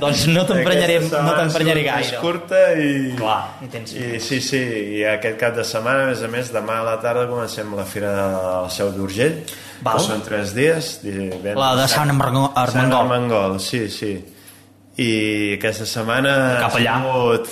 Doncs 0.00 0.26
no 0.32 0.46
t'emprenyaré- 0.48 1.00
no 1.10 1.34
t'emprenyaré 1.38 1.82
gaire. 1.88 2.10
més 2.16 2.22
curta 2.22 2.62
i... 2.78 2.90
Clar, 3.18 3.40
i 3.64 3.70
tens... 3.72 3.92
I 3.96 4.20
sí, 4.20 4.40
sí, 4.40 4.62
i 5.00 5.04
aquest 5.16 5.38
cap 5.40 5.54
de 5.58 5.64
setmana, 5.66 6.06
a 6.06 6.10
més 6.12 6.22
a 6.24 6.28
més, 6.32 6.52
demà 6.54 6.80
a 6.80 6.86
la 6.92 6.96
tarda 7.02 7.26
comencem 7.30 7.74
la 7.76 7.84
Fira 7.88 8.10
de 8.16 8.26
la 8.64 8.68
Seu 8.72 8.90
d'Urgell, 8.96 9.40
que 9.80 9.98
són 10.04 10.20
tres 10.26 10.50
dies. 10.56 10.98
divendres, 11.02 11.56
La 11.56 11.74
de 11.78 11.86
Sant 11.88 12.10
Armengol. 12.12 12.50
Sant 12.72 12.92
Armengol, 12.92 13.58
sí, 13.64 13.86
sí. 13.92 14.14
I 15.00 15.10
aquesta 15.56 15.86
setmana 15.88 16.32
Cap 16.60 16.74
allà. 16.76 16.96
ha 16.98 17.02
sigut, 17.04 17.48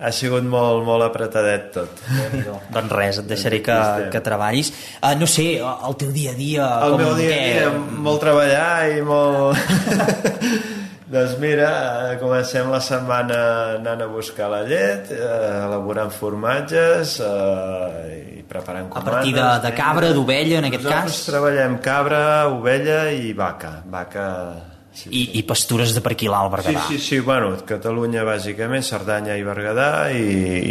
ha 0.00 0.10
sigut 0.16 0.46
molt, 0.48 0.82
molt 0.86 1.04
apretadet 1.04 1.70
tot. 1.74 2.02
Doncs 2.74 2.94
res, 2.96 3.20
et 3.20 3.28
deixaré 3.28 3.60
que, 3.64 3.78
que 4.12 4.22
treballis. 4.24 4.72
Uh, 5.00 5.12
no 5.20 5.28
sé, 5.28 5.50
el 5.60 5.96
teu 6.00 6.12
dia 6.14 6.32
a 6.32 6.38
dia... 6.38 6.68
El 6.86 6.96
com, 6.96 7.02
meu 7.04 7.16
dia 7.18 7.36
a 7.36 7.48
dia, 7.48 7.72
molt 8.08 8.22
treballar 8.24 8.70
i 8.94 9.02
molt... 9.04 9.60
doncs 11.10 11.34
mira, 11.42 11.68
eh, 12.12 12.18
comencem 12.20 12.68
la 12.70 12.78
setmana 12.78 13.38
anant 13.80 14.04
a 14.04 14.06
buscar 14.06 14.46
la 14.52 14.60
llet, 14.62 15.10
eh, 15.10 15.64
elaborant 15.66 16.12
formatges 16.14 17.16
eh, 17.26 18.38
i 18.38 18.44
preparant 18.46 18.86
A 18.86 18.94
comandes. 18.94 19.10
partir 19.10 19.34
de, 19.34 19.46
de 19.66 19.72
cabra, 19.74 20.12
d'ovella, 20.14 20.60
en 20.62 20.70
aquest 20.70 20.86
Nosaltres 20.86 21.18
cas, 21.18 21.28
treballem 21.32 21.80
cabra, 21.82 22.24
ovella 22.54 23.08
i 23.10 23.34
vaca. 23.34 23.80
Vaca... 23.90 24.26
i, 25.10 25.38
i 25.38 25.42
pastures 25.46 25.94
de 25.94 26.00
per 26.04 26.12
aquí 26.16 26.26
l'Alt 26.28 26.50
Sí, 26.50 26.56
Berguedà. 26.56 26.82
sí, 26.88 26.98
sí, 26.98 27.18
bueno, 27.24 27.52
Catalunya 27.66 28.24
bàsicament, 28.26 28.82
Cerdanya 28.84 29.36
i 29.38 29.44
Berguedà 29.46 30.10
i, 30.12 30.24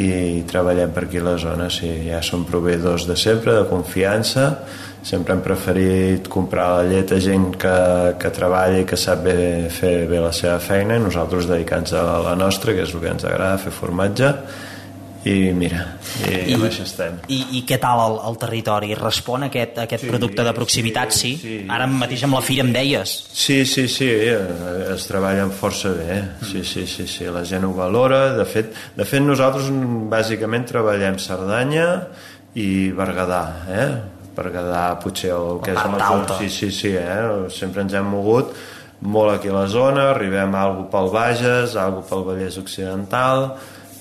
i 0.03 0.43
treballem 0.49 0.91
per 0.93 1.05
aquí 1.08 1.21
la 1.23 1.38
zona, 1.39 1.69
sí, 1.73 1.89
ja 2.10 2.21
som 2.21 2.43
proveïdors 2.45 3.08
de 3.08 3.15
sempre, 3.17 3.55
de 3.55 3.65
confiança, 3.69 4.49
sempre 5.01 5.34
hem 5.34 5.41
preferit 5.41 6.27
comprar 6.27 6.67
la 6.82 6.84
llet 6.91 7.13
a 7.15 7.19
gent 7.23 7.53
que, 7.58 7.75
que 8.19 8.32
treballa 8.36 8.82
i 8.84 8.86
que 8.86 8.97
sap 8.99 9.23
bé, 9.23 9.69
fer 9.71 10.05
bé 10.12 10.19
la 10.19 10.34
seva 10.36 10.60
feina. 10.60 10.97
I 10.99 11.03
nosaltres 11.05 11.47
dedicant-nos 11.47 11.93
a 11.95 12.03
la 12.27 12.36
nostra, 12.36 12.75
que 12.75 12.84
és 12.84 12.91
el 12.93 12.99
que 13.05 13.13
ens 13.15 13.23
agrada, 13.23 13.58
fer 13.63 13.71
formatge 13.71 14.34
i 15.27 15.51
mira, 15.51 15.82
i, 16.29 16.51
I 16.51 16.53
amb 16.55 16.63
això 16.69 16.86
estem. 16.88 17.17
I, 17.27 17.39
I 17.60 17.62
què 17.67 17.75
tal 17.82 17.99
el, 18.05 18.13
el 18.29 18.38
territori? 18.39 18.93
Respon 18.95 19.43
a 19.43 19.49
aquest, 19.49 19.75
a 19.82 19.84
aquest 19.84 20.05
Sí, 20.05 20.10
producte 20.13 20.45
de 20.47 20.53
proximitat, 20.55 21.12
sí? 21.12 21.34
sí. 21.41 21.55
Ara 21.67 21.88
mateix 21.91 22.23
amb 22.23 22.38
la 22.38 22.41
fira 22.45 22.63
em 22.63 22.71
deies. 22.71 23.15
Sí, 23.36 23.65
sí, 23.67 23.88
sí, 23.91 24.08
eh, 24.08 24.93
es 24.93 25.08
treballen 25.10 25.51
força 25.51 25.91
bé, 25.97 26.08
eh? 26.15 26.21
sí, 26.47 26.63
sí, 26.63 26.86
sí, 26.88 27.08
sí, 27.08 27.27
la 27.27 27.43
gent 27.43 27.67
ho 27.67 27.73
valora, 27.75 28.29
de 28.38 28.45
fet, 28.47 28.71
de 28.95 29.05
fet 29.08 29.25
nosaltres 29.25 29.67
mm, 29.73 30.08
bàsicament 30.13 30.69
treballem 30.71 31.19
Cerdanya 31.19 31.89
i 32.55 32.69
Berguedà, 32.95 33.43
eh? 33.75 33.89
Berguedà 34.39 34.84
potser 35.03 35.34
el 35.36 35.58
que 35.65 35.73
és 35.75 35.79
la 35.84 35.99
alta. 36.05 36.38
sí, 36.39 36.47
sí, 36.49 36.71
sí, 36.71 36.93
eh? 36.95 37.49
sempre 37.51 37.84
ens 37.84 37.93
hem 37.97 38.08
mogut 38.08 38.55
molt 39.01 39.34
aquí 39.34 39.51
a 39.51 39.53
la 39.55 39.67
zona, 39.71 40.10
arribem 40.13 40.55
a 40.55 40.63
algú 40.67 40.88
pel 40.91 41.12
Bages, 41.12 41.75
a 41.75 41.86
algú 41.89 42.01
pel 42.08 42.23
Vallès 42.27 42.58
Occidental, 42.60 43.45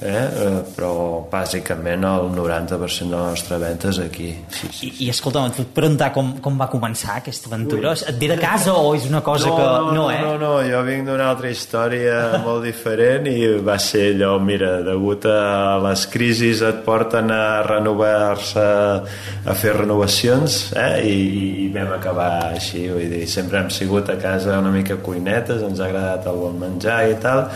eh? 0.02 0.10
eh, 0.10 0.58
però 0.76 1.26
bàsicament 1.30 2.04
el 2.06 2.28
90% 2.34 3.08
de 3.08 3.16
la 3.16 3.30
nostra 3.32 3.58
venda 3.58 3.90
és 3.90 3.98
aquí. 4.02 4.30
Sí, 4.50 4.70
sí. 4.70 4.88
I, 4.88 5.06
i 5.06 5.10
escolta'm, 5.12 5.50
et 5.50 5.58
puc 5.58 5.72
preguntar 5.76 6.10
com, 6.14 6.34
com 6.44 6.58
va 6.60 6.68
començar 6.70 7.18
aquesta 7.18 7.50
aventura? 7.50 7.94
Et 8.08 8.20
ve 8.20 8.30
de 8.32 8.38
casa 8.40 8.74
o 8.78 8.94
és 8.96 9.08
una 9.08 9.22
cosa 9.26 9.50
que... 9.50 9.66
no, 9.96 10.06
eh? 10.12 10.20
no, 10.22 10.36
no, 10.40 10.52
jo 10.66 10.82
vinc 10.86 11.08
d'una 11.08 11.28
altra 11.32 11.50
història 11.50 12.42
molt 12.44 12.64
diferent 12.66 13.28
i 13.30 13.38
va 13.64 13.78
ser 13.82 14.12
allò, 14.14 14.36
mira, 14.42 14.78
degut 14.86 15.26
a 15.30 15.78
les 15.88 16.06
crisis 16.12 16.62
et 16.66 16.82
porten 16.86 17.32
a 17.34 17.42
renovar-se, 17.66 18.66
a 19.48 19.58
fer 19.58 19.74
renovacions, 19.80 20.60
eh? 20.78 20.90
I, 21.08 21.18
i 21.66 21.68
vam 21.74 21.92
acabar 21.96 22.30
així, 22.52 22.86
vull 22.92 23.10
dir, 23.10 23.26
sempre 23.30 23.62
hem 23.62 23.70
sigut 23.74 24.10
a 24.12 24.18
casa 24.20 24.58
una 24.62 24.72
mica 24.74 24.98
cuinetes, 25.02 25.62
ens 25.66 25.80
ha 25.80 25.88
agradat 25.88 26.28
el 26.30 26.42
bon 26.42 26.58
menjar 26.60 27.02
i 27.10 27.16
tal, 27.22 27.46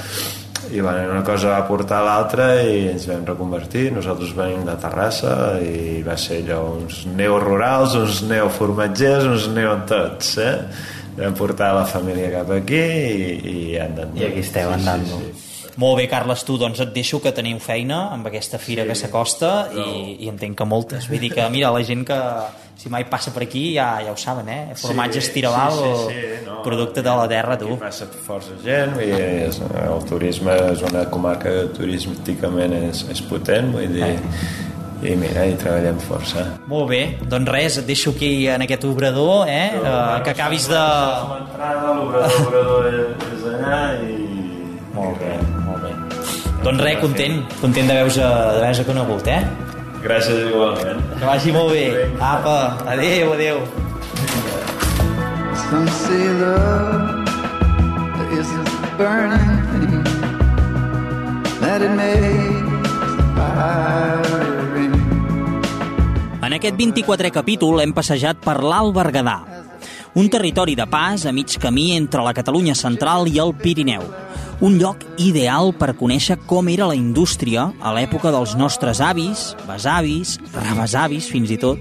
i 0.70 0.80
bueno, 0.80 1.10
una 1.10 1.24
cosa 1.26 1.50
va 1.56 1.66
portar 1.66 1.98
a 2.00 2.06
l'altra 2.06 2.48
i 2.62 2.88
ens 2.92 3.08
vam 3.10 3.24
reconvertir. 3.26 3.88
Nosaltres 3.96 4.34
venim 4.36 4.64
de 4.68 4.76
Terrassa 4.80 5.34
i 5.60 6.02
va 6.06 6.16
ser 6.20 6.42
allò 6.44 6.62
uns 6.76 7.02
neorurals 7.10 7.96
uns 7.98 8.22
neoformatgers, 8.30 9.28
uns 9.34 9.48
neotots 9.54 10.36
eh? 10.42 10.56
vam 11.16 11.34
portar 11.36 11.72
la 11.76 11.84
família 11.84 12.30
cap 12.32 12.50
aquí 12.54 12.82
i, 12.82 13.32
i 13.52 13.78
andant 13.80 14.14
I 14.16 14.28
aquí 14.30 14.44
esteu 14.44 14.70
andant 14.72 15.04
sí, 15.08 15.18
sí, 15.18 15.51
Molt 15.80 15.96
bé, 16.00 16.08
Carles, 16.10 16.42
tu, 16.44 16.58
doncs 16.60 16.82
et 16.84 16.90
deixo 16.92 17.20
que 17.22 17.32
teniu 17.32 17.60
feina 17.62 18.08
amb 18.12 18.26
aquesta 18.28 18.60
fira 18.60 18.84
sí, 18.84 18.90
que 18.90 18.98
s'acosta 18.98 19.52
i, 19.72 20.18
i 20.24 20.28
entenc 20.32 20.58
que 20.58 20.66
moltes. 20.68 21.08
Vull 21.08 21.22
dir 21.22 21.32
que, 21.32 21.46
mira, 21.52 21.70
la 21.72 21.80
gent 21.86 22.04
que 22.08 22.18
si 22.82 22.90
mai 22.90 23.04
passa 23.06 23.30
per 23.30 23.44
aquí 23.46 23.68
ja, 23.76 24.00
ja 24.02 24.12
ho 24.12 24.18
saben, 24.18 24.48
eh? 24.50 24.74
Formatges 24.80 25.30
Tiraval, 25.32 25.76
sí, 25.78 25.92
sí, 26.08 26.20
sí, 26.20 26.40
no, 26.46 26.58
producte 26.66 27.04
de 27.04 27.14
la 27.14 27.28
terra, 27.30 27.56
tu. 27.60 27.70
Aquí 27.76 27.84
passa 27.84 28.08
força 28.26 28.56
gent, 28.64 28.96
vull 28.96 29.12
dir, 29.12 29.30
és, 29.46 29.60
el 29.84 30.04
turisme 30.08 30.56
és 30.72 30.82
una 30.90 31.06
comarca 31.12 31.52
que 31.52 31.70
turísticament 31.76 32.74
és, 32.80 33.04
és 33.14 33.22
potent, 33.28 33.70
vull 33.76 33.94
dir, 33.94 34.12
i 35.02 35.14
mira, 35.18 35.46
hi 35.46 35.56
treballem 35.58 36.02
força. 36.02 36.44
Molt 36.70 36.90
bé, 36.90 37.02
doncs 37.22 37.54
res, 37.54 37.80
et 37.80 37.88
deixo 37.88 38.16
aquí 38.16 38.34
en 38.50 38.66
aquest 38.66 38.86
obrador, 38.90 39.48
eh? 39.50 39.72
Uh, 39.78 40.20
que 40.26 40.34
acabis 40.34 40.68
de... 40.70 40.84
L'entrada, 41.32 41.96
l'obrador, 42.02 42.92
és 43.32 43.50
allà 43.54 43.82
i... 44.02 44.22
Molt 44.92 45.18
bé. 45.22 45.51
Doncs 46.62 46.78
res, 46.78 46.98
content, 47.02 47.40
content 47.58 47.88
d'haver-vos 47.90 48.16
d'haver 48.22 48.84
conegut, 48.86 49.26
eh? 49.26 49.40
Gràcies 50.02 50.44
igualment. 50.46 51.00
Que 51.18 51.26
vagi 51.26 51.50
molt 51.54 51.72
bé. 51.74 52.06
Apa, 52.22 52.78
adéu, 52.86 53.32
adéu. 53.34 53.58
Some 55.64 55.88
say 55.90 56.28
love 56.38 57.26
is 58.38 58.46
a 58.54 58.64
burning 58.94 59.50
thing 59.72 60.04
that 61.62 61.82
it 61.82 61.94
makes 61.98 63.10
the 63.18 63.26
fire 63.34 64.62
ring. 64.76 64.94
En 66.42 66.54
aquest 66.58 66.78
24è 66.78 67.30
capítol 67.34 67.82
hem 67.82 67.94
passejat 67.94 68.38
per 68.42 68.60
l'Alt 68.62 68.94
Berguedà, 68.94 69.40
un 70.14 70.28
territori 70.28 70.74
de 70.78 70.86
pas 70.86 71.26
a 71.26 71.32
mig 71.32 71.58
camí 71.58 71.92
entre 71.96 72.22
la 72.24 72.34
Catalunya 72.34 72.74
central 72.74 73.28
i 73.28 73.38
el 73.42 73.54
Pirineu. 73.54 74.04
Un 74.62 74.76
lloc 74.78 75.02
ideal 75.18 75.72
per 75.74 75.96
conèixer 75.98 76.36
com 76.46 76.68
era 76.70 76.86
la 76.86 76.94
indústria 76.94 77.72
a 77.82 77.94
l'època 77.96 78.30
dels 78.30 78.54
nostres 78.54 79.00
avis, 79.02 79.56
besavis, 79.66 80.36
rebesavis 80.54 81.26
fins 81.32 81.50
i 81.50 81.58
tot. 81.58 81.80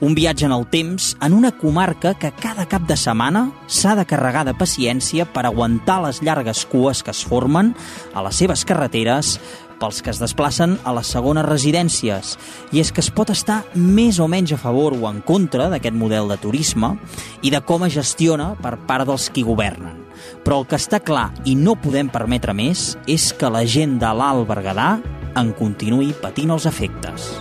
Un 0.00 0.16
viatge 0.16 0.46
en 0.48 0.52
el 0.56 0.64
temps 0.72 1.12
en 1.20 1.34
una 1.36 1.52
comarca 1.52 2.14
que 2.18 2.32
cada 2.32 2.64
cap 2.66 2.86
de 2.88 2.96
setmana 2.96 3.50
s'ha 3.68 3.92
de 3.98 4.06
carregar 4.08 4.46
de 4.48 4.56
paciència 4.56 5.26
per 5.28 5.44
aguantar 5.44 6.00
les 6.06 6.22
llargues 6.24 6.64
cues 6.66 7.04
que 7.04 7.12
es 7.12 7.20
formen 7.22 7.74
a 8.14 8.24
les 8.24 8.40
seves 8.40 8.64
carreteres 8.64 9.36
pels 9.80 10.02
que 10.04 10.12
es 10.12 10.20
desplacen 10.20 10.76
a 10.84 10.92
les 10.94 11.08
segones 11.10 11.46
residències. 11.48 12.36
I 12.70 12.82
és 12.84 12.92
que 12.92 13.02
es 13.02 13.10
pot 13.10 13.32
estar 13.32 13.62
més 13.74 14.20
o 14.20 14.28
menys 14.28 14.52
a 14.54 14.60
favor 14.60 14.94
o 14.94 15.08
en 15.08 15.22
contra 15.26 15.70
d'aquest 15.72 15.96
model 15.96 16.28
de 16.30 16.38
turisme 16.38 16.94
i 17.42 17.50
de 17.50 17.62
com 17.64 17.86
es 17.88 17.96
gestiona 17.96 18.52
per 18.60 18.76
part 18.86 19.08
dels 19.08 19.30
qui 19.32 19.46
governen. 19.46 20.04
Però 20.44 20.60
el 20.60 20.68
que 20.68 20.76
està 20.76 21.00
clar 21.00 21.30
i 21.48 21.56
no 21.56 21.78
podem 21.80 22.12
permetre 22.12 22.54
més 22.54 22.94
és 23.08 23.32
que 23.32 23.50
la 23.50 23.64
gent 23.64 23.98
de 24.02 24.12
l'Alt 24.12 24.46
Berguedà 24.48 24.92
en 25.40 25.54
continuï 25.56 26.12
patint 26.20 26.52
els 26.52 26.68
efectes. 26.68 27.32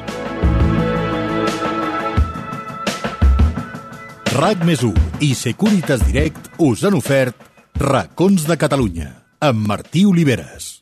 RAC 4.40 4.62
més 4.64 4.86
i 5.20 5.34
Securitas 5.36 6.06
Direct 6.08 6.54
us 6.64 6.86
han 6.88 6.96
ofert 6.96 7.50
Racons 7.82 8.46
de 8.48 8.56
Catalunya 8.62 9.10
amb 9.44 9.68
Martí 9.68 10.06
Oliveres. 10.06 10.79